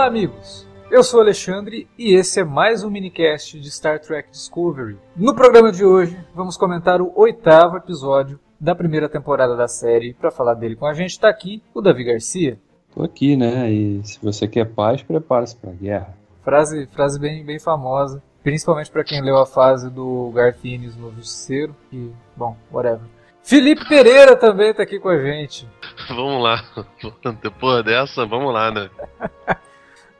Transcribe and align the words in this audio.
Olá, 0.00 0.06
amigos! 0.06 0.66
Eu 0.90 1.04
sou 1.04 1.20
Alexandre 1.20 1.86
e 1.98 2.14
esse 2.14 2.40
é 2.40 2.42
mais 2.44 2.82
um 2.82 2.88
minicast 2.88 3.60
de 3.60 3.70
Star 3.70 4.00
Trek 4.00 4.30
Discovery. 4.30 4.96
No 5.14 5.34
programa 5.34 5.70
de 5.70 5.84
hoje, 5.84 6.18
vamos 6.34 6.56
comentar 6.56 7.02
o 7.02 7.12
oitavo 7.14 7.76
episódio 7.76 8.40
da 8.58 8.74
primeira 8.74 9.10
temporada 9.10 9.54
da 9.54 9.68
série. 9.68 10.14
Para 10.14 10.30
falar 10.30 10.54
dele 10.54 10.74
com 10.74 10.86
a 10.86 10.94
gente 10.94 11.10
está 11.10 11.28
aqui 11.28 11.62
o 11.74 11.82
Davi 11.82 12.02
Garcia. 12.02 12.58
Tô 12.94 13.02
aqui, 13.02 13.36
né? 13.36 13.70
E 13.70 14.00
se 14.02 14.18
você 14.22 14.48
quer 14.48 14.72
paz, 14.72 15.02
prepare-se 15.02 15.54
para 15.54 15.68
a 15.68 15.74
guerra. 15.74 16.16
Frase, 16.42 16.86
frase 16.86 17.20
bem, 17.20 17.44
bem 17.44 17.58
famosa, 17.58 18.22
principalmente 18.42 18.90
para 18.90 19.04
quem 19.04 19.20
leu 19.20 19.36
a 19.36 19.44
fase 19.44 19.90
do 19.90 20.30
Garthines 20.34 20.96
no 20.96 21.12
Justiceiro. 21.12 21.76
E, 21.92 22.10
bom, 22.34 22.56
whatever. 22.72 23.04
Felipe 23.42 23.86
Pereira 23.86 24.34
também 24.34 24.72
tá 24.72 24.82
aqui 24.82 24.98
com 24.98 25.10
a 25.10 25.18
gente. 25.18 25.68
Vamos 26.08 26.42
lá. 26.42 26.64
Depois 27.42 27.84
dessa, 27.84 28.24
vamos 28.24 28.50
lá, 28.50 28.70
né? 28.70 28.88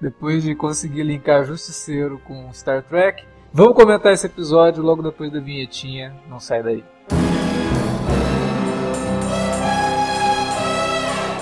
depois 0.01 0.43
de 0.43 0.55
conseguir 0.55 1.03
linkar 1.03 1.45
Justiceiro 1.45 2.19
com 2.27 2.51
Star 2.53 2.83
Trek. 2.83 3.25
Vamos 3.53 3.75
comentar 3.75 4.13
esse 4.13 4.27
episódio 4.27 4.83
logo 4.83 5.03
depois 5.03 5.31
da 5.33 5.41
vinhetinha. 5.41 6.15
Não 6.29 6.39
sai 6.39 6.63
daí. 6.63 6.85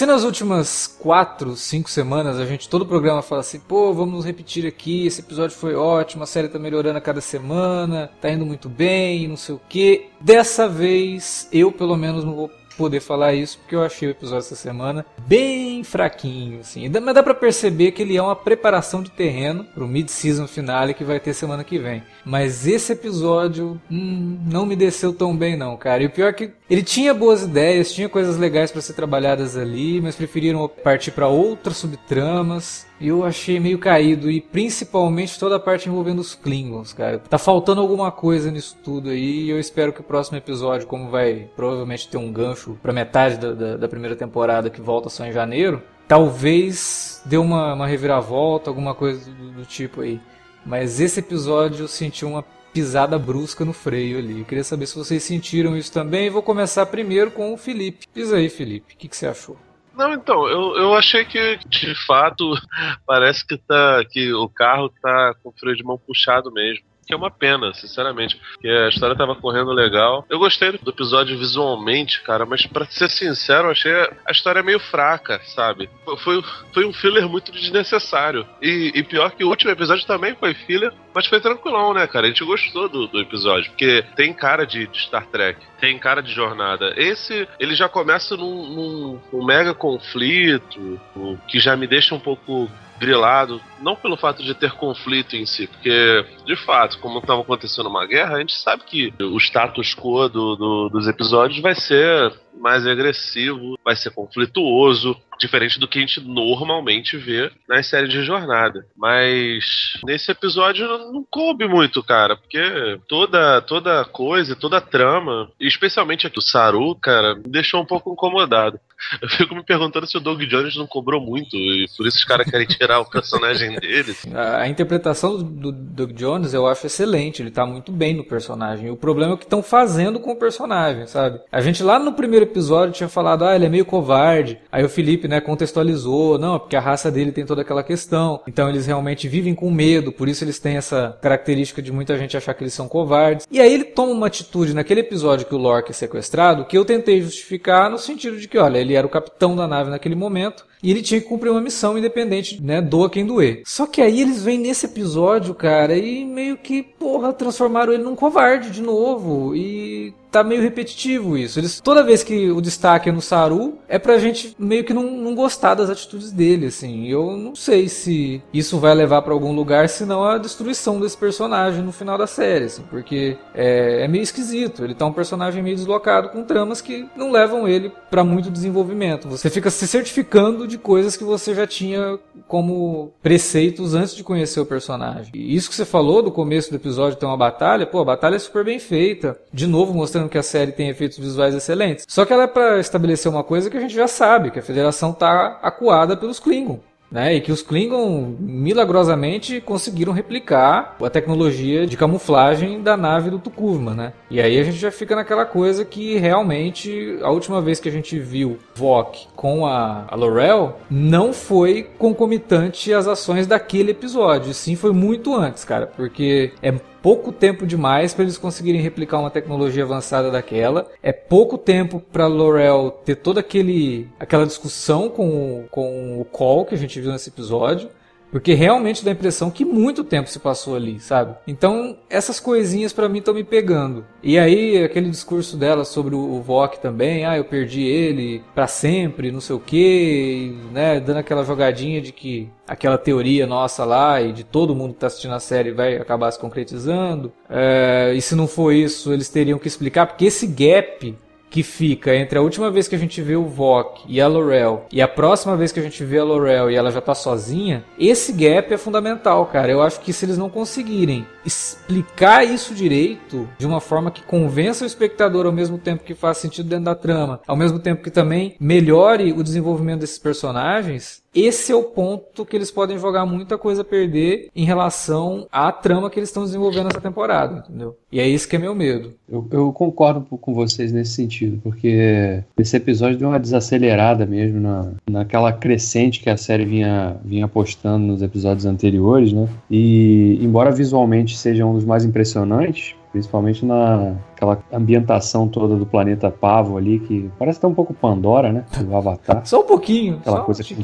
Se 0.00 0.06
nas 0.06 0.24
últimas 0.24 0.86
quatro, 0.86 1.54
cinco 1.54 1.90
semanas 1.90 2.38
a 2.38 2.46
gente 2.46 2.70
todo 2.70 2.80
o 2.80 2.86
programa 2.86 3.20
fala 3.20 3.42
assim, 3.42 3.60
pô, 3.60 3.92
vamos 3.92 4.24
repetir 4.24 4.66
aqui, 4.66 5.06
esse 5.06 5.20
episódio 5.20 5.54
foi 5.54 5.74
ótimo, 5.74 6.22
a 6.22 6.26
série 6.26 6.48
tá 6.48 6.58
melhorando 6.58 6.96
a 6.96 7.02
cada 7.02 7.20
semana, 7.20 8.10
tá 8.18 8.30
indo 8.30 8.46
muito 8.46 8.66
bem, 8.66 9.28
não 9.28 9.36
sei 9.36 9.56
o 9.56 9.60
que. 9.68 10.08
Dessa 10.18 10.66
vez, 10.66 11.46
eu 11.52 11.70
pelo 11.70 11.98
menos 11.98 12.24
não 12.24 12.34
vou 12.34 12.50
poder 12.80 13.00
falar 13.00 13.34
isso, 13.34 13.58
porque 13.58 13.76
eu 13.76 13.82
achei 13.82 14.08
o 14.08 14.10
episódio 14.12 14.38
essa 14.38 14.56
semana 14.56 15.04
bem 15.26 15.84
fraquinho, 15.84 16.60
assim. 16.60 16.88
Mas 16.88 17.14
dá 17.14 17.22
pra 17.22 17.34
perceber 17.34 17.92
que 17.92 18.00
ele 18.00 18.16
é 18.16 18.22
uma 18.22 18.34
preparação 18.34 19.02
de 19.02 19.10
terreno 19.10 19.64
pro 19.64 19.86
mid-season 19.86 20.46
finale 20.46 20.94
que 20.94 21.04
vai 21.04 21.20
ter 21.20 21.34
semana 21.34 21.62
que 21.62 21.78
vem. 21.78 22.02
Mas 22.24 22.66
esse 22.66 22.94
episódio 22.94 23.78
hum, 23.90 24.38
não 24.50 24.64
me 24.64 24.74
desceu 24.74 25.12
tão 25.12 25.36
bem 25.36 25.58
não, 25.58 25.76
cara. 25.76 26.02
E 26.02 26.06
o 26.06 26.10
pior 26.10 26.28
é 26.28 26.32
que 26.32 26.52
ele 26.70 26.82
tinha 26.82 27.12
boas 27.12 27.42
ideias, 27.42 27.92
tinha 27.92 28.08
coisas 28.08 28.38
legais 28.38 28.72
para 28.72 28.80
ser 28.80 28.94
trabalhadas 28.94 29.58
ali, 29.58 30.00
mas 30.00 30.16
preferiram 30.16 30.66
partir 30.82 31.10
para 31.10 31.28
outras 31.28 31.76
subtramas. 31.76 32.86
Eu 33.00 33.24
achei 33.24 33.58
meio 33.58 33.78
caído, 33.78 34.30
e 34.30 34.40
principalmente 34.40 35.38
toda 35.38 35.56
a 35.56 35.60
parte 35.60 35.88
envolvendo 35.88 36.18
os 36.18 36.34
Klingons, 36.34 36.92
cara. 36.92 37.18
Tá 37.18 37.38
faltando 37.38 37.80
alguma 37.80 38.12
coisa 38.12 38.50
nisso 38.50 38.76
tudo 38.84 39.08
aí, 39.08 39.44
e 39.44 39.50
eu 39.50 39.58
espero 39.58 39.92
que 39.92 40.00
o 40.00 40.04
próximo 40.04 40.36
episódio, 40.36 40.86
como 40.86 41.08
vai 41.08 41.48
provavelmente 41.56 42.08
ter 42.08 42.18
um 42.18 42.30
gancho 42.30 42.78
pra 42.82 42.92
metade 42.92 43.38
da, 43.38 43.52
da, 43.52 43.76
da 43.78 43.88
primeira 43.88 44.14
temporada 44.14 44.68
que 44.68 44.82
volta 44.82 45.08
só 45.08 45.24
em 45.24 45.32
janeiro, 45.32 45.82
talvez 46.06 47.22
dê 47.24 47.38
uma, 47.38 47.72
uma 47.72 47.86
reviravolta, 47.86 48.68
alguma 48.68 48.94
coisa 48.94 49.30
do, 49.30 49.50
do 49.52 49.64
tipo 49.64 50.02
aí. 50.02 50.20
Mas 50.66 51.00
esse 51.00 51.20
episódio 51.20 51.84
eu 51.84 51.88
senti 51.88 52.24
uma 52.24 52.44
pisada 52.72 53.18
brusca 53.18 53.64
no 53.64 53.72
freio 53.72 54.18
ali. 54.18 54.40
Eu 54.40 54.44
queria 54.44 54.64
saber 54.64 54.86
se 54.86 54.96
vocês 54.96 55.22
sentiram 55.22 55.76
isso 55.76 55.92
também. 55.92 56.30
Vou 56.30 56.42
começar 56.42 56.84
primeiro 56.86 57.30
com 57.30 57.52
o 57.52 57.56
Felipe. 57.56 58.06
Diz 58.14 58.32
aí, 58.32 58.48
Felipe, 58.48 58.94
o 58.94 58.96
que, 58.96 59.08
que 59.08 59.16
você 59.16 59.26
achou? 59.26 59.56
Não, 60.00 60.14
então, 60.14 60.48
eu, 60.48 60.76
eu 60.76 60.94
achei 60.94 61.26
que 61.26 61.58
de 61.68 61.94
fato 62.06 62.54
parece 63.06 63.46
que, 63.46 63.58
tá, 63.58 64.02
que 64.08 64.32
o 64.32 64.48
carro 64.48 64.88
tá 64.88 65.34
com 65.42 65.50
o 65.50 65.52
freio 65.52 65.76
de 65.76 65.84
mão 65.84 65.98
puxado 65.98 66.50
mesmo 66.50 66.89
que 67.10 67.14
é 67.14 67.16
uma 67.16 67.30
pena, 67.30 67.74
sinceramente. 67.74 68.36
Porque 68.36 68.68
a 68.68 68.88
história 68.88 69.16
tava 69.16 69.34
correndo 69.34 69.72
legal. 69.72 70.24
Eu 70.30 70.38
gostei 70.38 70.70
do 70.70 70.90
episódio 70.90 71.36
visualmente, 71.36 72.22
cara, 72.22 72.46
mas 72.46 72.64
para 72.66 72.86
ser 72.86 73.10
sincero, 73.10 73.66
eu 73.66 73.72
achei 73.72 73.92
a 73.92 74.30
história 74.30 74.62
meio 74.62 74.78
fraca, 74.78 75.40
sabe? 75.44 75.90
Foi, 76.18 76.40
foi 76.72 76.86
um 76.86 76.92
filler 76.92 77.28
muito 77.28 77.50
desnecessário. 77.50 78.46
E, 78.62 78.92
e 78.94 79.02
pior 79.02 79.32
que 79.32 79.42
o 79.42 79.48
último 79.48 79.72
episódio 79.72 80.06
também 80.06 80.36
foi 80.36 80.54
filler, 80.54 80.92
mas 81.12 81.26
foi 81.26 81.40
tranquilão, 81.40 81.92
né, 81.92 82.06
cara? 82.06 82.26
A 82.26 82.28
gente 82.28 82.44
gostou 82.44 82.88
do, 82.88 83.08
do 83.08 83.20
episódio, 83.20 83.70
porque 83.70 84.04
tem 84.14 84.32
cara 84.32 84.64
de, 84.64 84.86
de, 84.86 85.00
Star 85.00 85.26
Trek, 85.26 85.60
tem 85.80 85.98
cara 85.98 86.22
de 86.22 86.32
jornada. 86.32 86.94
Esse, 86.96 87.48
ele 87.58 87.74
já 87.74 87.88
começa 87.88 88.36
num, 88.36 88.66
num, 88.68 89.20
num 89.32 89.44
mega 89.44 89.74
conflito, 89.74 91.00
que 91.48 91.58
já 91.58 91.74
me 91.76 91.88
deixa 91.88 92.14
um 92.14 92.20
pouco 92.20 92.70
grilado, 93.00 93.60
não 93.80 93.96
pelo 93.96 94.16
fato 94.16 94.42
de 94.42 94.54
ter 94.54 94.72
conflito 94.72 95.34
em 95.34 95.46
si, 95.46 95.66
porque, 95.66 96.24
de 96.44 96.54
fato, 96.54 96.98
como 96.98 97.18
estava 97.18 97.40
acontecendo 97.40 97.88
uma 97.88 98.06
guerra, 98.06 98.36
a 98.36 98.40
gente 98.40 98.54
sabe 98.54 98.84
que 98.84 99.12
o 99.18 99.38
status 99.38 99.94
quo 99.94 100.28
do, 100.28 100.54
do, 100.54 100.88
dos 100.90 101.08
episódios 101.08 101.60
vai 101.60 101.74
ser 101.74 102.32
mais 102.60 102.86
agressivo, 102.86 103.78
vai 103.82 103.96
ser 103.96 104.10
conflituoso, 104.10 105.16
diferente 105.38 105.80
do 105.80 105.88
que 105.88 105.98
a 105.98 106.02
gente 106.02 106.20
normalmente 106.20 107.16
vê 107.16 107.50
nas 107.66 107.86
séries 107.86 108.10
de 108.10 108.22
jornada. 108.22 108.84
Mas 108.94 109.94
nesse 110.04 110.30
episódio 110.30 110.86
não 111.10 111.24
coube 111.28 111.66
muito, 111.66 112.02
cara, 112.02 112.36
porque 112.36 112.60
toda 113.08 113.62
toda 113.62 114.04
coisa, 114.04 114.54
toda 114.54 114.80
trama, 114.80 115.50
especialmente 115.58 116.26
aqui 116.26 116.38
o 116.38 116.42
Saru, 116.42 116.94
cara, 116.94 117.34
me 117.34 117.48
deixou 117.48 117.80
um 117.80 117.86
pouco 117.86 118.12
incomodado. 118.12 118.78
Eu 119.20 119.28
fico 119.28 119.54
me 119.54 119.62
perguntando 119.62 120.06
se 120.06 120.16
o 120.16 120.20
Doug 120.20 120.40
Jones 120.42 120.76
não 120.76 120.86
cobrou 120.86 121.20
muito 121.20 121.56
e 121.56 121.86
por 121.96 122.06
isso 122.06 122.18
os 122.18 122.24
caras 122.24 122.48
querem 122.48 122.66
tirar 122.66 123.00
o 123.00 123.04
personagem 123.04 123.78
dele. 123.78 124.14
A, 124.34 124.68
interpretação 124.68 125.38
do, 125.38 125.44
do 125.44 125.72
Doug 125.72 126.12
Jones 126.12 126.54
eu 126.54 126.66
acho 126.66 126.86
excelente, 126.86 127.42
ele 127.42 127.50
tá 127.50 127.66
muito 127.66 127.92
bem 127.92 128.14
no 128.14 128.24
personagem. 128.24 128.90
O 128.90 128.96
problema 128.96 129.32
é 129.32 129.34
o 129.34 129.38
que 129.38 129.44
estão 129.44 129.62
fazendo 129.62 130.20
com 130.20 130.32
o 130.32 130.36
personagem, 130.36 131.06
sabe? 131.06 131.40
A 131.50 131.60
gente 131.60 131.82
lá 131.82 131.98
no 131.98 132.12
primeiro 132.12 132.44
episódio 132.44 132.94
tinha 132.94 133.08
falado, 133.08 133.44
ah, 133.44 133.54
ele 133.54 133.66
é 133.66 133.68
meio 133.68 133.84
covarde. 133.84 134.58
Aí 134.70 134.84
o 134.84 134.88
Felipe, 134.88 135.28
né, 135.28 135.40
contextualizou, 135.40 136.38
não, 136.38 136.56
é 136.56 136.58
porque 136.58 136.76
a 136.76 136.80
raça 136.80 137.10
dele 137.10 137.32
tem 137.32 137.46
toda 137.46 137.62
aquela 137.62 137.82
questão. 137.82 138.40
Então 138.46 138.68
eles 138.68 138.86
realmente 138.86 139.28
vivem 139.28 139.54
com 139.54 139.70
medo, 139.70 140.12
por 140.12 140.28
isso 140.28 140.44
eles 140.44 140.58
têm 140.58 140.76
essa 140.76 141.18
característica 141.20 141.82
de 141.82 141.92
muita 141.92 142.16
gente 142.16 142.36
achar 142.36 142.54
que 142.54 142.62
eles 142.62 142.74
são 142.74 142.88
covardes. 142.88 143.46
E 143.50 143.60
aí 143.60 143.72
ele 143.72 143.84
toma 143.84 144.12
uma 144.12 144.26
atitude 144.26 144.74
naquele 144.74 145.00
episódio 145.00 145.46
que 145.46 145.54
o 145.54 145.58
Lorca 145.58 145.90
é 145.90 145.94
sequestrado, 145.94 146.64
que 146.64 146.76
eu 146.76 146.84
tentei 146.84 147.20
justificar 147.22 147.90
no 147.90 147.98
sentido 147.98 148.38
de 148.38 148.48
que, 148.48 148.58
olha, 148.58 148.78
ele 148.78 148.89
era 148.94 149.06
o 149.06 149.10
capitão 149.10 149.54
da 149.56 149.66
nave 149.66 149.90
naquele 149.90 150.14
momento, 150.14 150.64
e 150.82 150.90
ele 150.90 151.02
tinha 151.02 151.20
que 151.20 151.26
cumprir 151.26 151.50
uma 151.50 151.60
missão 151.60 151.96
independente, 151.96 152.62
né? 152.62 152.80
Doa 152.80 153.10
quem 153.10 153.26
doer. 153.26 153.62
Só 153.64 153.86
que 153.86 154.00
aí 154.00 154.20
eles 154.20 154.42
vêm 154.42 154.58
nesse 154.58 154.86
episódio, 154.86 155.54
cara, 155.54 155.96
e 155.96 156.24
meio 156.24 156.56
que, 156.56 156.82
porra, 156.82 157.32
transformaram 157.32 157.92
ele 157.92 158.02
num 158.02 158.16
covarde 158.16 158.70
de 158.70 158.82
novo. 158.82 159.54
E 159.54 160.14
tá 160.30 160.44
meio 160.44 160.62
repetitivo 160.62 161.36
isso. 161.36 161.58
Eles, 161.58 161.80
toda 161.80 162.04
vez 162.04 162.22
que 162.22 162.50
o 162.50 162.60
destaque 162.60 163.08
é 163.08 163.12
no 163.12 163.20
Saru, 163.20 163.78
é 163.88 163.98
pra 163.98 164.18
gente 164.18 164.54
meio 164.58 164.84
que 164.84 164.94
não, 164.94 165.10
não 165.10 165.34
gostar 165.34 165.74
das 165.74 165.90
atitudes 165.90 166.30
dele, 166.30 166.66
assim. 166.66 167.08
Eu 167.08 167.36
não 167.36 167.54
sei 167.54 167.88
se 167.88 168.42
isso 168.52 168.78
vai 168.78 168.94
levar 168.94 169.22
para 169.22 169.32
algum 169.32 169.52
lugar, 169.52 169.88
senão 169.88 170.24
a 170.24 170.38
destruição 170.38 171.00
desse 171.00 171.16
personagem 171.16 171.82
no 171.82 171.92
final 171.92 172.16
da 172.16 172.26
série, 172.26 172.66
assim, 172.66 172.82
porque 172.88 173.36
é, 173.54 174.04
é 174.04 174.08
meio 174.08 174.22
esquisito. 174.22 174.84
Ele 174.84 174.94
tá 174.94 175.04
um 175.04 175.12
personagem 175.12 175.62
meio 175.62 175.76
deslocado 175.76 176.28
com 176.30 176.44
tramas 176.44 176.80
que 176.80 177.08
não 177.16 177.32
levam 177.32 177.66
ele 177.66 177.92
para 178.10 178.22
muito 178.22 178.50
desenvolvimento. 178.50 179.28
Você 179.28 179.50
fica 179.50 179.70
se 179.70 179.86
certificando 179.86 180.66
de 180.70 180.78
coisas 180.78 181.16
que 181.16 181.24
você 181.24 181.54
já 181.54 181.66
tinha 181.66 182.18
como 182.48 183.12
preceitos 183.22 183.94
antes 183.94 184.14
de 184.14 184.24
conhecer 184.24 184.60
o 184.60 184.66
personagem. 184.66 185.32
E 185.34 185.54
isso 185.54 185.68
que 185.68 185.74
você 185.76 185.84
falou 185.84 186.22
do 186.22 186.30
começo 186.30 186.70
do 186.70 186.76
episódio 186.76 187.18
tem 187.18 187.28
uma 187.28 187.36
batalha, 187.36 187.86
pô, 187.86 188.00
a 188.00 188.04
batalha 188.04 188.36
é 188.36 188.38
super 188.38 188.64
bem 188.64 188.78
feita. 188.78 189.38
De 189.52 189.66
novo 189.66 189.92
mostrando 189.92 190.28
que 190.28 190.38
a 190.38 190.42
série 190.42 190.72
tem 190.72 190.88
efeitos 190.88 191.18
visuais 191.18 191.54
excelentes. 191.54 192.06
Só 192.08 192.24
que 192.24 192.32
ela 192.32 192.44
é 192.44 192.46
para 192.46 192.78
estabelecer 192.78 193.30
uma 193.30 193.44
coisa 193.44 193.68
que 193.68 193.76
a 193.76 193.80
gente 193.80 193.94
já 193.94 194.08
sabe, 194.08 194.50
que 194.50 194.58
a 194.58 194.62
Federação 194.62 195.12
tá 195.12 195.58
acuada 195.62 196.16
pelos 196.16 196.40
Klingon. 196.40 196.80
Né? 197.10 197.34
E 197.34 197.40
que 197.40 197.50
os 197.50 197.62
Klingon 197.62 198.36
milagrosamente 198.38 199.60
conseguiram 199.60 200.12
replicar 200.12 200.96
a 201.02 201.10
tecnologia 201.10 201.86
de 201.86 201.96
camuflagem 201.96 202.82
da 202.82 202.96
nave 202.96 203.30
do 203.30 203.38
Tukuvma, 203.38 203.94
né? 203.94 204.12
E 204.30 204.40
aí 204.40 204.58
a 204.58 204.62
gente 204.62 204.76
já 204.76 204.90
fica 204.90 205.16
naquela 205.16 205.44
coisa 205.44 205.84
que 205.84 206.16
realmente 206.18 207.18
a 207.22 207.30
última 207.30 207.60
vez 207.60 207.80
que 207.80 207.88
a 207.88 207.92
gente 207.92 208.18
viu 208.18 208.58
Vok 208.74 209.28
com 209.34 209.66
a, 209.66 210.04
a 210.08 210.14
Laurel 210.14 210.78
não 210.90 211.32
foi 211.32 211.88
concomitante 211.98 212.92
às 212.92 213.06
ações 213.06 213.46
daquele 213.46 213.90
episódio, 213.90 214.54
sim 214.54 214.76
foi 214.76 214.92
muito 214.92 215.34
antes, 215.34 215.64
cara, 215.64 215.86
porque 215.86 216.52
é 216.62 216.72
pouco 217.02 217.32
tempo 217.32 217.66
demais 217.66 218.14
para 218.14 218.24
eles 218.24 218.38
conseguirem 218.38 218.80
replicar 218.80 219.18
uma 219.18 219.30
tecnologia 219.30 219.84
avançada 219.84 220.30
daquela. 220.30 220.88
É 221.02 221.12
pouco 221.12 221.58
tempo 221.58 222.00
para 222.12 222.26
Laurel 222.26 222.90
ter 223.04 223.16
toda 223.16 223.40
aquele 223.40 224.08
aquela 224.18 224.46
discussão 224.46 225.08
com, 225.08 225.64
com 225.70 226.20
o 226.20 226.24
Call 226.24 226.64
que 226.64 226.74
a 226.74 226.78
gente 226.78 227.00
viu 227.00 227.12
nesse 227.12 227.28
episódio. 227.30 227.88
Porque 228.30 228.54
realmente 228.54 229.04
dá 229.04 229.10
a 229.10 229.14
impressão 229.14 229.50
que 229.50 229.64
muito 229.64 230.04
tempo 230.04 230.28
se 230.28 230.38
passou 230.38 230.76
ali, 230.76 231.00
sabe? 231.00 231.34
Então, 231.46 231.96
essas 232.08 232.38
coisinhas 232.38 232.92
para 232.92 233.08
mim 233.08 233.18
estão 233.18 233.34
me 233.34 233.44
pegando. 233.44 234.04
E 234.22 234.38
aí, 234.38 234.82
aquele 234.82 235.10
discurso 235.10 235.56
dela 235.56 235.84
sobre 235.84 236.14
o 236.14 236.40
Vok 236.40 236.80
também, 236.80 237.24
ah, 237.24 237.36
eu 237.36 237.44
perdi 237.44 237.82
ele 237.82 238.42
para 238.54 238.66
sempre, 238.66 239.32
não 239.32 239.40
sei 239.40 239.56
o 239.56 239.60
quê, 239.60 240.54
né? 240.72 241.00
Dando 241.00 241.18
aquela 241.18 241.44
jogadinha 241.44 242.00
de 242.00 242.12
que 242.12 242.48
aquela 242.66 242.96
teoria 242.96 243.46
nossa 243.46 243.84
lá 243.84 244.20
e 244.22 244.32
de 244.32 244.44
todo 244.44 244.76
mundo 244.76 244.94
que 244.94 245.00
tá 245.00 245.08
assistindo 245.08 245.34
a 245.34 245.40
série 245.40 245.72
vai 245.72 245.96
acabar 245.96 246.30
se 246.30 246.38
concretizando. 246.38 247.32
É, 247.48 248.12
e 248.14 248.22
se 248.22 248.34
não 248.34 248.46
for 248.46 248.72
isso, 248.72 249.12
eles 249.12 249.28
teriam 249.28 249.58
que 249.58 249.66
explicar, 249.66 250.06
porque 250.06 250.26
esse 250.26 250.46
gap 250.46 251.16
que 251.50 251.62
fica 251.62 252.14
entre 252.14 252.38
a 252.38 252.42
última 252.42 252.70
vez 252.70 252.86
que 252.86 252.94
a 252.94 252.98
gente 252.98 253.20
vê 253.20 253.34
o 253.34 253.44
Vok 253.44 254.04
e 254.08 254.20
a 254.20 254.28
Laurel 254.28 254.86
e 254.92 255.02
a 255.02 255.08
próxima 255.08 255.56
vez 255.56 255.72
que 255.72 255.80
a 255.80 255.82
gente 255.82 256.02
vê 256.04 256.18
a 256.18 256.24
Laurel 256.24 256.70
e 256.70 256.76
ela 256.76 256.90
já 256.90 257.00
tá 257.00 257.14
sozinha, 257.14 257.84
esse 257.98 258.32
gap 258.32 258.72
é 258.72 258.78
fundamental, 258.78 259.44
cara. 259.46 259.70
Eu 259.70 259.82
acho 259.82 260.00
que 260.00 260.12
se 260.12 260.24
eles 260.24 260.38
não 260.38 260.48
conseguirem 260.48 261.26
explicar 261.44 262.44
isso 262.44 262.74
direito 262.74 263.48
de 263.58 263.66
uma 263.66 263.80
forma 263.80 264.10
que 264.10 264.22
convença 264.22 264.84
o 264.84 264.86
espectador 264.86 265.46
ao 265.46 265.52
mesmo 265.52 265.78
tempo 265.78 266.04
que 266.04 266.14
faz 266.14 266.38
sentido 266.38 266.68
dentro 266.68 266.84
da 266.84 266.94
trama, 266.94 267.40
ao 267.46 267.56
mesmo 267.56 267.78
tempo 267.78 268.02
que 268.02 268.10
também 268.10 268.54
melhore 268.60 269.32
o 269.32 269.42
desenvolvimento 269.42 270.00
desses 270.00 270.18
personagens, 270.18 271.22
esse 271.34 271.70
é 271.70 271.74
o 271.74 271.84
ponto 271.84 272.44
que 272.44 272.56
eles 272.56 272.70
podem 272.70 272.98
jogar 272.98 273.24
muita 273.24 273.56
coisa 273.56 273.82
a 273.82 273.84
perder 273.84 274.48
em 274.54 274.64
relação 274.64 275.46
à 275.50 275.70
trama 275.70 276.10
que 276.10 276.18
eles 276.18 276.28
estão 276.28 276.44
desenvolvendo 276.44 276.84
nessa 276.84 277.00
temporada, 277.00 277.64
entendeu? 277.64 277.96
E 278.10 278.18
é 278.18 278.26
isso 278.26 278.48
que 278.48 278.56
é 278.56 278.58
meu 278.58 278.74
medo. 278.74 279.12
Eu, 279.28 279.46
eu 279.50 279.72
concordo 279.72 280.22
com 280.22 280.52
vocês 280.52 280.92
nesse 280.92 281.12
sentido, 281.12 281.60
porque 281.62 282.42
esse 282.58 282.76
episódio 282.76 283.18
deu 283.18 283.28
uma 283.28 283.38
desacelerada 283.38 284.26
mesmo 284.26 284.60
na, 284.60 284.92
naquela 285.08 285.52
crescente 285.52 286.20
que 286.20 286.28
a 286.28 286.36
série 286.36 286.64
vinha, 286.64 287.16
vinha 287.24 287.44
apostando 287.44 288.06
nos 288.06 288.22
episódios 288.22 288.66
anteriores, 288.66 289.32
né? 289.32 289.48
E 289.70 290.38
embora 290.42 290.72
visualmente 290.72 291.36
seja 291.36 291.64
um 291.64 291.74
dos 291.74 291.84
mais 291.84 292.04
impressionantes, 292.04 292.94
principalmente 293.12 293.64
na 293.64 294.14
aquela 294.34 294.62
ambientação 294.72 295.48
toda 295.48 295.76
do 295.76 295.84
planeta 295.84 296.30
Pavo 296.30 296.76
ali, 296.76 296.98
que 297.00 297.30
parece 297.38 297.58
até 297.58 297.66
um 297.66 297.74
pouco 297.74 297.92
Pandora, 297.92 298.52
né? 298.52 298.64
Do 298.78 298.96
Avatar. 298.96 299.44
Só 299.44 299.60
um 299.60 299.66
pouquinho. 299.66 300.18
Aquela 300.18 300.40
coisa 300.42 300.62
um 300.62 300.74
com, 300.74 300.82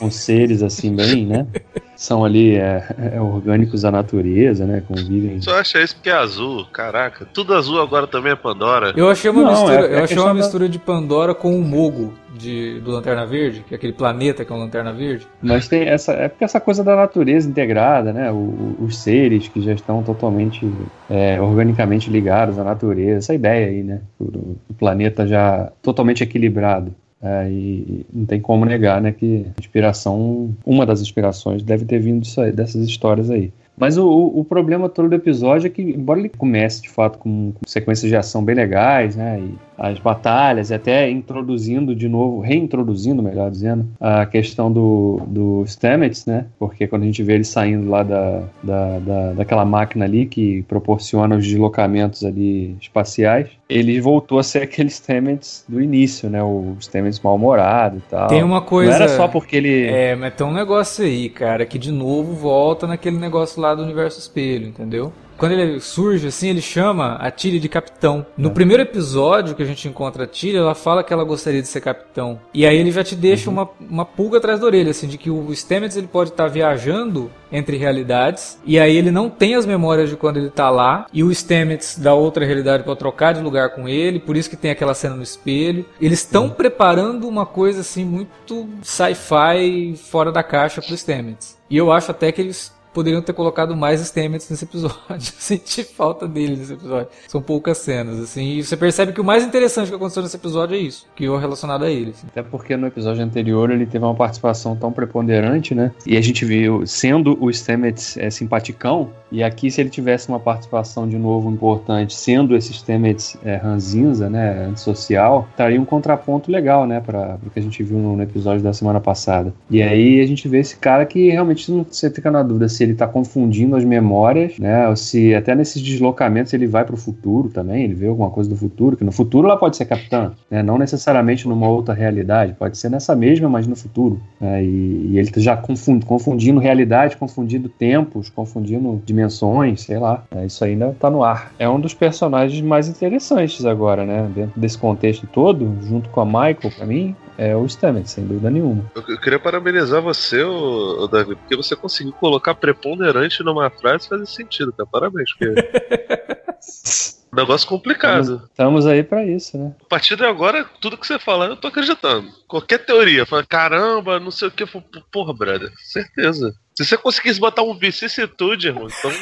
com, 0.00 0.10
seres 0.10 0.62
assim, 0.62 0.94
bem, 0.94 1.26
né? 1.26 1.46
São 1.94 2.24
ali 2.24 2.56
é, 2.56 3.12
é, 3.14 3.20
orgânicos 3.20 3.82
da 3.82 3.90
natureza, 3.90 4.64
né? 4.64 4.82
Convivem. 4.88 5.40
Só 5.42 5.58
acha 5.58 5.82
isso 5.82 5.94
porque 5.94 6.08
é 6.08 6.14
azul, 6.14 6.64
caraca. 6.72 7.26
Tudo 7.32 7.54
azul 7.54 7.80
agora 7.80 8.06
também 8.06 8.32
é 8.32 8.36
Pandora. 8.36 8.94
Eu 8.96 9.10
achei 9.10 9.30
uma 9.30 9.42
Não, 9.42 9.50
mistura, 9.50 9.86
é, 9.86 9.98
eu 9.98 10.04
achei 10.04 10.18
uma 10.18 10.34
mistura 10.34 10.68
de 10.68 10.78
Pandora 10.78 11.34
com 11.34 11.54
o 11.54 11.62
Mogo 11.62 12.14
de, 12.34 12.80
do 12.80 12.90
Lanterna 12.90 13.26
Verde, 13.26 13.62
que 13.68 13.74
é 13.74 13.76
aquele 13.76 13.92
planeta 13.92 14.44
que 14.44 14.52
é 14.52 14.54
um 14.54 14.58
Lanterna 14.58 14.92
Verde. 14.92 15.26
Mas 15.42 15.68
tem 15.68 15.82
essa. 15.82 16.12
É 16.12 16.28
porque 16.28 16.44
essa 16.44 16.58
coisa 16.58 16.82
da 16.82 16.96
natureza 16.96 17.48
integrada, 17.48 18.12
né? 18.12 18.32
O, 18.32 18.76
os 18.80 18.96
seres 18.96 19.46
que 19.48 19.60
já 19.60 19.72
estão 19.72 20.02
totalmente 20.02 20.70
é, 21.08 21.40
organicamente 21.40 22.08
ligados 22.08 22.58
à 22.58 22.64
natureza, 22.64 23.18
essa 23.18 23.34
ideia 23.34 23.66
aí, 23.66 23.82
né? 23.82 24.00
O, 24.18 24.24
o 24.68 24.74
planeta 24.78 25.26
já 25.26 25.70
totalmente 25.82 26.22
equilibrado. 26.22 26.94
É, 27.22 27.50
e 27.50 28.06
não 28.10 28.24
tem 28.24 28.40
como 28.40 28.64
negar 28.64 29.00
né, 29.00 29.12
que 29.12 29.46
inspiração, 29.58 30.54
uma 30.64 30.86
das 30.86 31.02
inspirações 31.02 31.62
deve 31.62 31.84
ter 31.84 31.98
vindo 31.98 32.26
aí, 32.40 32.50
dessas 32.50 32.88
histórias 32.88 33.30
aí. 33.30 33.52
Mas 33.76 33.96
o, 33.96 34.08
o, 34.08 34.44
problema 34.44 34.88
todo 34.88 35.08
do 35.08 35.14
episódio 35.14 35.66
é 35.66 35.70
que, 35.70 35.82
embora 35.82 36.18
ele 36.18 36.28
comece 36.28 36.82
de 36.82 36.90
fato 36.90 37.18
com, 37.18 37.52
com 37.52 37.60
sequências 37.66 38.10
de 38.10 38.16
ação 38.16 38.44
bem 38.44 38.54
legais, 38.54 39.16
né, 39.16 39.40
e 39.40 39.54
as 39.80 39.98
batalhas, 39.98 40.68
e 40.68 40.74
até 40.74 41.10
introduzindo 41.10 41.94
de 41.94 42.06
novo, 42.06 42.40
reintroduzindo, 42.40 43.22
melhor 43.22 43.50
dizendo, 43.50 43.88
a 43.98 44.26
questão 44.26 44.70
do, 44.70 45.22
do 45.26 45.64
Stamets, 45.66 46.26
né? 46.26 46.44
Porque 46.58 46.86
quando 46.86 47.04
a 47.04 47.06
gente 47.06 47.22
vê 47.22 47.36
ele 47.36 47.44
saindo 47.44 47.88
lá 47.88 48.02
da, 48.02 48.42
da, 48.62 48.98
da, 48.98 49.32
daquela 49.32 49.64
máquina 49.64 50.04
ali 50.04 50.26
que 50.26 50.62
proporciona 50.64 51.34
os 51.34 51.46
deslocamentos 51.46 52.22
ali 52.24 52.76
espaciais, 52.78 53.48
ele 53.70 53.98
voltou 54.02 54.38
a 54.38 54.42
ser 54.42 54.64
aquele 54.64 54.90
Stamets 54.90 55.64
do 55.66 55.80
início, 55.80 56.28
né? 56.28 56.42
O 56.42 56.76
Stamets 56.78 57.18
mal-humorado 57.20 57.96
e 57.96 58.10
tal. 58.10 58.28
Tem 58.28 58.42
uma 58.42 58.60
coisa... 58.60 58.90
Não 58.90 58.96
era 58.96 59.08
só 59.08 59.28
porque 59.28 59.56
ele... 59.56 59.86
É, 59.86 60.14
mas 60.14 60.34
tem 60.34 60.46
um 60.46 60.52
negócio 60.52 61.06
aí, 61.06 61.30
cara, 61.30 61.64
que 61.64 61.78
de 61.78 61.90
novo 61.90 62.34
volta 62.34 62.86
naquele 62.86 63.16
negócio 63.16 63.62
lá 63.62 63.74
do 63.74 63.82
universo 63.82 64.18
espelho, 64.18 64.66
entendeu? 64.66 65.10
Quando 65.40 65.52
ele 65.52 65.80
surge 65.80 66.26
assim, 66.26 66.50
ele 66.50 66.60
chama 66.60 67.14
a 67.14 67.30
Tilly 67.30 67.58
de 67.58 67.66
capitão. 67.66 68.26
No 68.36 68.50
é. 68.50 68.52
primeiro 68.52 68.82
episódio 68.82 69.54
que 69.54 69.62
a 69.62 69.66
gente 69.66 69.88
encontra 69.88 70.24
a 70.24 70.26
Tilly, 70.26 70.58
ela 70.58 70.74
fala 70.74 71.02
que 71.02 71.14
ela 71.14 71.24
gostaria 71.24 71.62
de 71.62 71.66
ser 71.66 71.80
capitão. 71.80 72.38
E 72.52 72.66
aí 72.66 72.76
ele 72.76 72.90
já 72.90 73.02
te 73.02 73.16
deixa 73.16 73.48
uhum. 73.48 73.56
uma, 73.56 73.70
uma 73.80 74.04
pulga 74.04 74.36
atrás 74.36 74.60
da 74.60 74.66
orelha, 74.66 74.90
assim, 74.90 75.08
de 75.08 75.16
que 75.16 75.30
o 75.30 75.50
Stamets 75.54 75.96
ele 75.96 76.08
pode 76.08 76.28
estar 76.28 76.44
tá 76.44 76.50
viajando 76.50 77.30
entre 77.50 77.78
realidades, 77.78 78.60
e 78.66 78.78
aí 78.78 78.94
ele 78.94 79.10
não 79.10 79.30
tem 79.30 79.54
as 79.54 79.64
memórias 79.64 80.10
de 80.10 80.16
quando 80.16 80.36
ele 80.36 80.50
tá 80.50 80.68
lá, 80.68 81.06
e 81.10 81.24
o 81.24 81.34
Stamets 81.34 81.98
da 81.98 82.12
outra 82.12 82.44
realidade 82.44 82.84
pode 82.84 82.98
trocar 82.98 83.32
de 83.32 83.40
lugar 83.40 83.70
com 83.70 83.88
ele, 83.88 84.20
por 84.20 84.36
isso 84.36 84.50
que 84.50 84.58
tem 84.58 84.70
aquela 84.70 84.92
cena 84.92 85.16
no 85.16 85.22
espelho. 85.22 85.86
Eles 85.98 86.18
estão 86.18 86.44
uhum. 86.44 86.50
preparando 86.50 87.26
uma 87.26 87.46
coisa 87.46 87.80
assim 87.80 88.04
muito 88.04 88.68
sci-fi 88.82 89.96
fora 89.96 90.30
da 90.30 90.42
caixa 90.42 90.82
pro 90.82 90.94
Stamets. 90.94 91.58
E 91.70 91.78
eu 91.78 91.90
acho 91.90 92.10
até 92.10 92.30
que 92.30 92.42
eles 92.42 92.78
poderiam 92.92 93.22
ter 93.22 93.32
colocado 93.32 93.76
mais 93.76 94.00
Stamets 94.00 94.48
nesse 94.48 94.64
episódio. 94.64 94.98
Senti 95.20 95.84
falta 95.84 96.26
dele 96.26 96.56
nesse 96.56 96.72
episódio. 96.72 97.08
São 97.28 97.40
poucas 97.40 97.78
cenas, 97.78 98.18
assim. 98.20 98.58
E 98.58 98.62
você 98.62 98.76
percebe 98.76 99.12
que 99.12 99.20
o 99.20 99.24
mais 99.24 99.44
interessante 99.44 99.88
que 99.88 99.94
aconteceu 99.94 100.22
nesse 100.22 100.36
episódio 100.36 100.76
é 100.76 100.78
isso, 100.78 101.06
que 101.14 101.26
é 101.26 101.38
relacionado 101.38 101.84
a 101.84 101.90
ele. 101.90 102.10
Assim. 102.10 102.26
Até 102.26 102.42
porque 102.42 102.76
no 102.76 102.86
episódio 102.86 103.22
anterior 103.22 103.70
ele 103.70 103.86
teve 103.86 104.04
uma 104.04 104.14
participação 104.14 104.76
tão 104.76 104.92
preponderante, 104.92 105.74
né? 105.74 105.92
E 106.06 106.16
a 106.16 106.20
gente 106.20 106.44
viu, 106.44 106.86
sendo 106.86 107.36
o 107.40 107.52
Stamets 107.52 108.16
é, 108.16 108.30
simpaticão, 108.30 109.10
e 109.30 109.42
aqui 109.42 109.70
se 109.70 109.80
ele 109.80 109.90
tivesse 109.90 110.28
uma 110.28 110.40
participação 110.40 111.08
de 111.08 111.16
novo 111.16 111.50
importante, 111.50 112.14
sendo 112.14 112.56
esse 112.56 112.72
Stamets 112.72 113.36
é, 113.44 113.56
ranzinza, 113.56 114.28
né? 114.28 114.66
Antissocial, 114.66 115.48
estaria 115.50 115.80
um 115.80 115.84
contraponto 115.84 116.50
legal, 116.50 116.86
né? 116.86 117.00
Para 117.00 117.38
o 117.44 117.50
que 117.50 117.58
a 117.58 117.62
gente 117.62 117.82
viu 117.82 117.98
no, 117.98 118.16
no, 118.16 118.22
episódio 118.22 118.62
da 118.62 118.72
semana 118.72 119.00
passada. 119.00 119.52
E 119.70 119.82
aí 119.82 120.20
a 120.20 120.26
gente 120.26 120.48
vê 120.48 120.58
esse 120.58 120.76
cara 120.76 121.06
que 121.06 121.30
realmente 121.30 121.70
não, 121.70 121.84
você 121.88 122.10
fica 122.10 122.30
na 122.30 122.42
dúvida 122.42 122.68
se 122.68 122.79
se 122.80 122.84
ele 122.84 122.92
está 122.92 123.06
confundindo 123.06 123.76
as 123.76 123.84
memórias, 123.84 124.58
né? 124.58 124.88
Ou 124.88 124.96
se 124.96 125.34
até 125.34 125.54
nesses 125.54 125.82
deslocamentos 125.82 126.54
ele 126.54 126.66
vai 126.66 126.82
para 126.82 126.94
o 126.94 126.98
futuro 126.98 127.50
também, 127.50 127.84
ele 127.84 127.92
vê 127.92 128.06
alguma 128.06 128.30
coisa 128.30 128.48
do 128.48 128.56
futuro, 128.56 128.96
que 128.96 129.04
no 129.04 129.12
futuro 129.12 129.46
ela 129.46 129.56
pode 129.58 129.76
ser 129.76 129.84
capitã, 129.84 130.32
né? 130.50 130.62
Não 130.62 130.78
necessariamente 130.78 131.46
numa 131.46 131.68
outra 131.68 131.92
realidade, 131.92 132.54
pode 132.54 132.78
ser 132.78 132.88
nessa 132.88 133.14
mesma, 133.14 133.50
mas 133.50 133.66
no 133.66 133.76
futuro. 133.76 134.18
Né? 134.40 134.64
E, 134.64 135.10
e, 135.10 135.18
ele 135.18 135.30
já 135.36 135.58
confunde, 135.58 136.06
confundindo 136.06 136.58
realidade, 136.58 137.18
confundindo 137.18 137.68
tempos, 137.68 138.30
confundindo 138.30 139.02
dimensões, 139.04 139.82
sei 139.82 139.98
lá. 139.98 140.24
É, 140.34 140.46
isso 140.46 140.64
ainda 140.64 140.88
está 140.88 141.10
no 141.10 141.22
ar. 141.22 141.52
É 141.58 141.68
um 141.68 141.78
dos 141.78 141.92
personagens 141.92 142.62
mais 142.62 142.88
interessantes 142.88 143.66
agora, 143.66 144.06
né? 144.06 144.26
Dentro 144.34 144.58
desse 144.58 144.78
contexto 144.78 145.26
todo, 145.26 145.76
junto 145.82 146.08
com 146.08 146.22
a 146.22 146.24
Michael, 146.24 146.72
para 146.74 146.86
mim, 146.86 147.14
é 147.40 147.56
o 147.56 147.66
Stamets, 147.66 148.10
sem 148.10 148.26
dúvida 148.26 148.50
nenhuma. 148.50 148.92
Eu, 148.94 149.02
eu 149.08 149.18
queria 149.18 149.38
parabenizar 149.38 150.02
você, 150.02 150.42
o, 150.42 151.06
Davi, 151.06 151.34
porque 151.34 151.56
você 151.56 151.74
conseguiu 151.74 152.12
colocar 152.12 152.54
preponderante 152.54 153.42
numa 153.42 153.70
frase 153.70 154.04
e 154.04 154.08
fazer 154.10 154.26
sentido, 154.26 154.74
cara. 154.74 154.86
Parabéns, 154.86 155.32
porque. 155.32 155.54
Negócio 157.32 157.66
complicado. 157.66 158.42
Estamos, 158.50 158.86
aí 158.86 159.02
para 159.02 159.24
isso, 159.24 159.56
né? 159.56 159.72
A 159.80 159.88
partir 159.88 160.16
de 160.16 160.24
agora, 160.24 160.66
tudo 160.80 160.98
que 160.98 161.06
você 161.06 161.18
fala, 161.18 161.46
eu 161.46 161.56
tô 161.56 161.68
acreditando. 161.68 162.28
Qualquer 162.46 162.84
teoria, 162.84 163.24
fala, 163.24 163.46
caramba, 163.46 164.20
não 164.20 164.32
sei 164.32 164.48
o 164.48 164.50
que, 164.50 164.66
porra, 165.10 165.32
brother, 165.32 165.72
certeza. 165.76 166.52
Se 166.74 166.84
você 166.84 166.98
conseguisse 166.98 167.40
botar 167.40 167.62
um 167.62 167.78
vicissitude, 167.78 168.66
irmão, 168.66 168.88
então, 168.88 169.12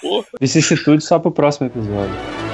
porra. 0.00 0.26
Vicissitude 0.40 1.04
só 1.04 1.18
pro 1.18 1.30
próximo 1.30 1.66
episódio. 1.66 2.47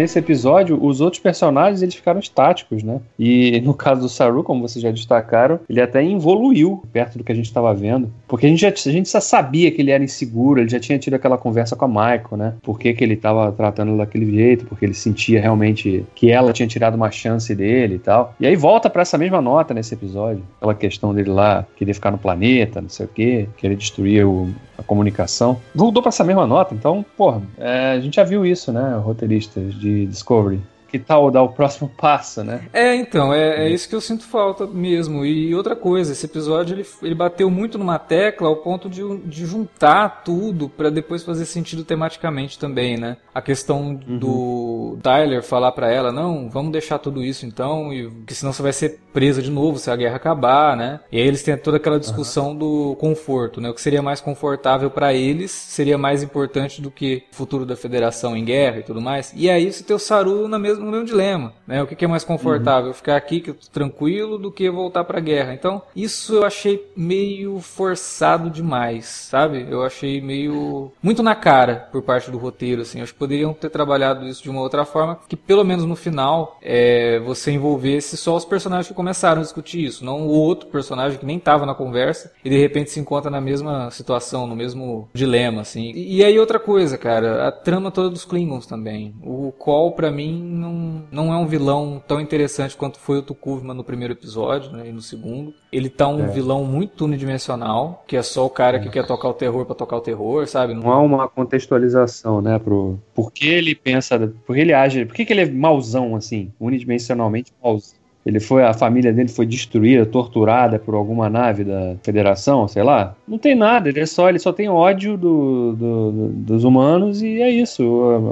Nesse 0.00 0.18
episódio, 0.18 0.82
os 0.82 1.00
outros 1.00 1.20
personagens 1.20 1.82
eles 1.82 1.94
ficaram 1.94 2.18
estáticos, 2.18 2.82
né? 2.82 3.00
E 3.18 3.60
no 3.64 3.74
caso 3.74 4.00
do 4.00 4.08
Saru, 4.08 4.42
como 4.42 4.66
vocês 4.66 4.82
já 4.82 4.90
destacaram, 4.90 5.60
ele 5.68 5.80
até 5.80 6.04
evoluiu 6.04 6.82
perto 6.92 7.18
do 7.18 7.24
que 7.24 7.32
a 7.32 7.34
gente 7.34 7.46
estava 7.46 7.72
vendo. 7.74 8.10
Porque 8.26 8.46
a 8.46 8.48
gente, 8.48 8.60
já, 8.60 8.68
a 8.68 8.92
gente 8.92 9.10
já 9.10 9.20
sabia 9.20 9.70
que 9.70 9.80
ele 9.80 9.90
era 9.90 10.02
inseguro, 10.02 10.60
ele 10.60 10.68
já 10.68 10.80
tinha 10.80 10.98
tido 10.98 11.14
aquela 11.14 11.36
conversa 11.36 11.76
com 11.76 11.84
a 11.84 11.88
Michael, 11.88 12.36
né? 12.36 12.54
Por 12.62 12.78
que, 12.78 12.92
que 12.94 13.04
ele 13.04 13.14
estava 13.14 13.52
tratando 13.52 13.96
daquele 13.96 14.30
jeito, 14.30 14.64
porque 14.66 14.84
ele 14.84 14.94
sentia 14.94 15.40
realmente 15.40 16.04
que 16.14 16.30
ela 16.30 16.52
tinha 16.52 16.66
tirado 16.66 16.94
uma 16.94 17.10
chance 17.10 17.54
dele 17.54 17.96
e 17.96 17.98
tal. 17.98 18.34
E 18.40 18.46
aí 18.46 18.56
volta 18.56 18.88
para 18.88 19.02
essa 19.02 19.18
mesma 19.18 19.40
nota 19.40 19.74
nesse 19.74 19.94
episódio. 19.94 20.42
Aquela 20.58 20.74
questão 20.74 21.14
dele 21.14 21.30
lá, 21.30 21.66
querer 21.76 21.94
ficar 21.94 22.10
no 22.10 22.18
planeta, 22.18 22.80
não 22.80 22.88
sei 22.88 23.06
o 23.06 23.08
quê, 23.08 23.48
querer 23.56 23.76
destruir 23.76 24.24
o, 24.24 24.48
a 24.80 24.82
comunicação. 24.82 25.60
Voltou 25.74 26.02
para 26.02 26.08
essa 26.08 26.24
mesma 26.24 26.46
nota, 26.46 26.74
então, 26.74 27.04
porra, 27.16 27.42
é, 27.58 27.92
a 27.92 28.00
gente 28.00 28.16
já 28.16 28.24
viu 28.24 28.44
isso, 28.44 28.72
né? 28.72 28.96
Roteiristas 28.96 29.74
de 29.74 30.06
Discovery 30.06 30.60
que 30.90 30.98
tal 30.98 31.30
dar 31.30 31.42
o 31.42 31.50
próximo 31.50 31.88
passo, 31.96 32.42
né? 32.42 32.68
É, 32.72 32.94
então, 32.96 33.32
é, 33.32 33.66
é, 33.66 33.70
isso 33.70 33.88
que 33.88 33.94
eu 33.94 34.00
sinto 34.00 34.24
falta 34.24 34.66
mesmo. 34.66 35.24
E 35.24 35.54
outra 35.54 35.76
coisa, 35.76 36.12
esse 36.12 36.26
episódio 36.26 36.74
ele, 36.74 36.86
ele 37.02 37.14
bateu 37.14 37.48
muito 37.48 37.78
numa 37.78 37.98
tecla 37.98 38.48
ao 38.48 38.56
ponto 38.56 38.90
de, 38.90 39.02
de 39.18 39.46
juntar 39.46 40.22
tudo 40.24 40.68
para 40.68 40.90
depois 40.90 41.22
fazer 41.22 41.44
sentido 41.44 41.84
tematicamente 41.84 42.58
também, 42.58 42.96
né? 42.96 43.16
A 43.32 43.40
questão 43.40 44.00
uhum. 44.06 44.18
do 44.18 44.98
Tyler 45.02 45.42
falar 45.42 45.72
para 45.72 45.92
ela, 45.92 46.10
não, 46.10 46.50
vamos 46.50 46.72
deixar 46.72 46.98
tudo 46.98 47.22
isso 47.22 47.46
então, 47.46 47.92
e, 47.92 48.10
que 48.26 48.34
senão 48.34 48.52
você 48.52 48.62
vai 48.62 48.72
ser 48.72 48.98
presa 49.12 49.42
de 49.42 49.50
novo 49.50 49.78
se 49.78 49.90
a 49.90 49.96
guerra 49.96 50.16
acabar, 50.16 50.76
né? 50.76 51.00
E 51.10 51.20
aí 51.20 51.26
eles 51.26 51.42
têm 51.42 51.56
toda 51.56 51.76
aquela 51.76 51.98
discussão 51.98 52.48
uhum. 52.48 52.56
do 52.56 52.96
conforto, 52.96 53.60
né? 53.60 53.68
O 53.68 53.74
que 53.74 53.80
seria 53.80 54.02
mais 54.02 54.20
confortável 54.20 54.90
para 54.90 55.12
eles 55.12 55.50
seria 55.50 55.98
mais 55.98 56.22
importante 56.22 56.80
do 56.80 56.90
que 56.90 57.24
o 57.32 57.36
futuro 57.36 57.66
da 57.66 57.76
federação 57.76 58.36
em 58.36 58.44
guerra 58.44 58.78
e 58.78 58.82
tudo 58.82 59.00
mais. 59.00 59.32
E 59.34 59.50
aí 59.50 59.70
você 59.70 59.82
tem 59.82 59.94
o 59.94 59.98
Saru 59.98 60.48
na 60.48 60.58
mesma 60.58 60.84
no 60.84 60.90
mesmo 60.90 61.06
dilema, 61.06 61.52
né? 61.66 61.82
O 61.82 61.86
que, 61.86 61.94
que 61.94 62.04
é 62.04 62.08
mais 62.08 62.24
confortável, 62.24 62.88
uhum. 62.88 62.94
ficar 62.94 63.16
aqui 63.16 63.40
que 63.40 63.52
tranquilo 63.70 64.38
do 64.38 64.50
que 64.50 64.70
voltar 64.70 65.04
para 65.04 65.18
a 65.18 65.22
guerra. 65.22 65.54
Então, 65.54 65.82
isso 65.94 66.34
eu 66.34 66.44
achei 66.44 66.90
meio 66.96 67.60
forçado 67.60 68.50
demais, 68.50 69.06
sabe? 69.06 69.66
Eu 69.68 69.82
achei 69.82 70.20
meio 70.20 70.92
muito 71.02 71.22
na 71.22 71.34
cara 71.34 71.88
por 71.90 72.02
parte 72.02 72.30
do 72.30 72.38
roteiro, 72.38 72.82
assim. 72.82 73.00
Acho 73.00 73.12
que 73.12 73.18
poderiam 73.18 73.52
ter 73.52 73.70
trabalhado 73.70 74.26
isso 74.26 74.42
de 74.42 74.50
uma 74.50 74.60
outra 74.60 74.84
forma, 74.84 75.18
que 75.28 75.36
pelo 75.36 75.64
menos 75.64 75.84
no 75.84 75.96
final 75.96 76.58
é, 76.62 77.18
você 77.20 77.52
envolvesse 77.52 78.16
só 78.16 78.36
os 78.36 78.44
personagens 78.44 78.88
que 78.88 78.94
começaram 79.00 79.40
a 79.40 79.44
discutir 79.44 79.84
isso, 79.84 80.04
não 80.04 80.26
o 80.26 80.30
outro 80.30 80.68
personagem 80.68 81.18
que 81.18 81.26
nem 81.26 81.36
estava 81.36 81.66
na 81.66 81.74
conversa 81.74 82.32
e 82.44 82.48
de 82.48 82.58
repente 82.58 82.90
se 82.90 83.00
encontra 83.00 83.30
na 83.30 83.40
mesma 83.40 83.90
situação, 83.90 84.46
no 84.46 84.56
mesmo 84.56 85.08
dilema, 85.12 85.60
assim. 85.60 85.92
E, 85.94 86.18
e 86.18 86.24
aí 86.24 86.38
outra 86.38 86.58
coisa, 86.58 86.96
cara, 86.96 87.48
a 87.48 87.52
trama 87.52 87.90
toda 87.90 88.08
dos 88.08 88.24
Klingons 88.24 88.66
também. 88.66 89.14
O 89.22 89.52
Call 89.52 89.92
para 89.92 90.10
mim 90.10 90.42
não 90.42 90.70
não, 90.70 91.04
não 91.10 91.32
é 91.32 91.36
um 91.36 91.46
vilão 91.46 92.02
tão 92.06 92.20
interessante 92.20 92.76
quanto 92.76 92.98
foi 92.98 93.18
o 93.18 93.22
Tukuvma 93.22 93.74
no 93.74 93.84
primeiro 93.84 94.14
episódio, 94.14 94.72
né, 94.72 94.88
e 94.88 94.92
no 94.92 95.00
segundo. 95.00 95.52
Ele 95.72 95.88
tá 95.88 96.08
um 96.08 96.24
é. 96.24 96.28
vilão 96.28 96.64
muito 96.64 97.04
unidimensional, 97.04 98.04
que 98.06 98.16
é 98.16 98.22
só 98.22 98.46
o 98.46 98.50
cara 98.50 98.78
é. 98.78 98.80
que 98.80 98.90
quer 98.90 99.06
tocar 99.06 99.28
o 99.28 99.34
terror 99.34 99.66
para 99.66 99.74
tocar 99.74 99.96
o 99.96 100.00
terror, 100.00 100.46
sabe? 100.46 100.74
Não... 100.74 100.82
não 100.82 100.92
há 100.92 101.00
uma 101.00 101.28
contextualização, 101.28 102.40
né, 102.40 102.58
pro 102.58 102.98
por 103.14 103.32
que 103.32 103.48
ele 103.48 103.74
pensa, 103.74 104.18
por 104.46 104.54
que 104.54 104.60
ele 104.60 104.72
age, 104.72 105.04
por 105.04 105.14
que, 105.14 105.24
que 105.24 105.32
ele 105.32 105.42
é 105.42 105.50
mauzão 105.50 106.16
assim, 106.16 106.52
unidimensionalmente 106.58 107.52
mauzão. 107.62 107.99
Ele 108.24 108.38
foi, 108.38 108.62
a 108.62 108.74
família 108.74 109.12
dele 109.12 109.28
foi 109.30 109.46
destruída, 109.46 110.04
torturada 110.04 110.78
por 110.78 110.94
alguma 110.94 111.30
nave 111.30 111.64
da 111.64 111.96
Federação, 112.02 112.68
sei 112.68 112.82
lá. 112.82 113.14
Não 113.26 113.38
tem 113.38 113.54
nada, 113.54 113.88
ele 113.88 114.00
é 114.00 114.06
só, 114.06 114.28
ele 114.28 114.38
só 114.38 114.52
tem 114.52 114.68
ódio 114.68 115.16
do, 115.16 115.72
do, 115.72 116.12
do 116.12 116.28
dos 116.28 116.64
humanos 116.64 117.22
e 117.22 117.40
é 117.40 117.48
isso. 117.48 117.82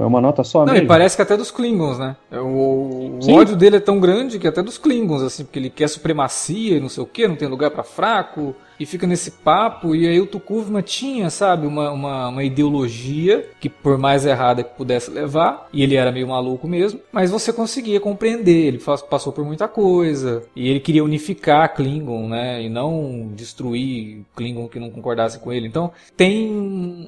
É 0.03 0.07
uma 0.07 0.21
nota 0.21 0.45
só. 0.45 0.67
Não, 0.67 0.73
mesmo. 0.75 0.85
e 0.85 0.89
parece 0.89 1.17
que 1.17 1.23
até 1.23 1.37
dos 1.37 1.51
Klingons, 1.51 1.99
né? 1.99 2.17
O, 2.33 3.19
o 3.23 3.33
ódio 3.33 3.57
dele 3.57 3.77
é 3.77 3.81
tão 3.81 3.99
grande 3.99 4.39
que 4.39 4.47
até 4.47 4.63
dos 4.63 4.77
Klingons, 4.77 5.23
assim, 5.23 5.45
porque 5.45 5.59
ele 5.59 5.71
quer 5.71 5.89
supremacia 5.89 6.77
e 6.77 6.81
não 6.81 6.89
sei 6.89 7.03
o 7.03 7.07
que, 7.07 7.27
não 7.27 7.37
tem 7.37 7.49
lugar 7.49 7.71
para 7.71 7.83
fraco 7.83 8.55
e 8.79 8.87
fica 8.87 9.07
nesse 9.07 9.31
papo. 9.31 9.95
E 9.95 10.07
aí 10.07 10.21
o 10.21 10.27
Tukuvma 10.27 10.83
tinha, 10.83 11.31
sabe, 11.31 11.67
uma, 11.67 11.91
uma, 11.91 12.29
uma, 12.29 12.45
ideologia 12.45 13.49
que, 13.61 13.69
por 13.69 13.99
mais 13.99 14.25
errada 14.25 14.63
que 14.63 14.77
pudesse 14.77 15.11
levar, 15.11 15.69
e 15.73 15.83
ele 15.83 15.97
era 15.97 16.13
meio 16.13 16.29
maluco 16.29 16.69
mesmo, 16.69 17.01
mas 17.13 17.31
você 17.31 17.53
conseguia 17.53 18.01
compreender. 18.01 18.67
Ele 18.67 18.83
passou 19.11 19.33
por 19.33 19.45
muita 19.45 19.69
coisa 19.69 20.43
e 20.55 20.69
ele 20.69 20.81
queria 20.81 21.05
unificar 21.05 21.75
Klingon, 21.75 22.29
né, 22.29 22.63
e 22.63 22.69
não 22.69 23.31
destruir 23.35 24.23
Klingon 24.37 24.69
que 24.69 24.79
não 24.79 24.91
concordasse 24.91 25.39
com 25.39 25.53
ele. 25.53 25.67
Então 25.67 25.91
tem 26.17 26.51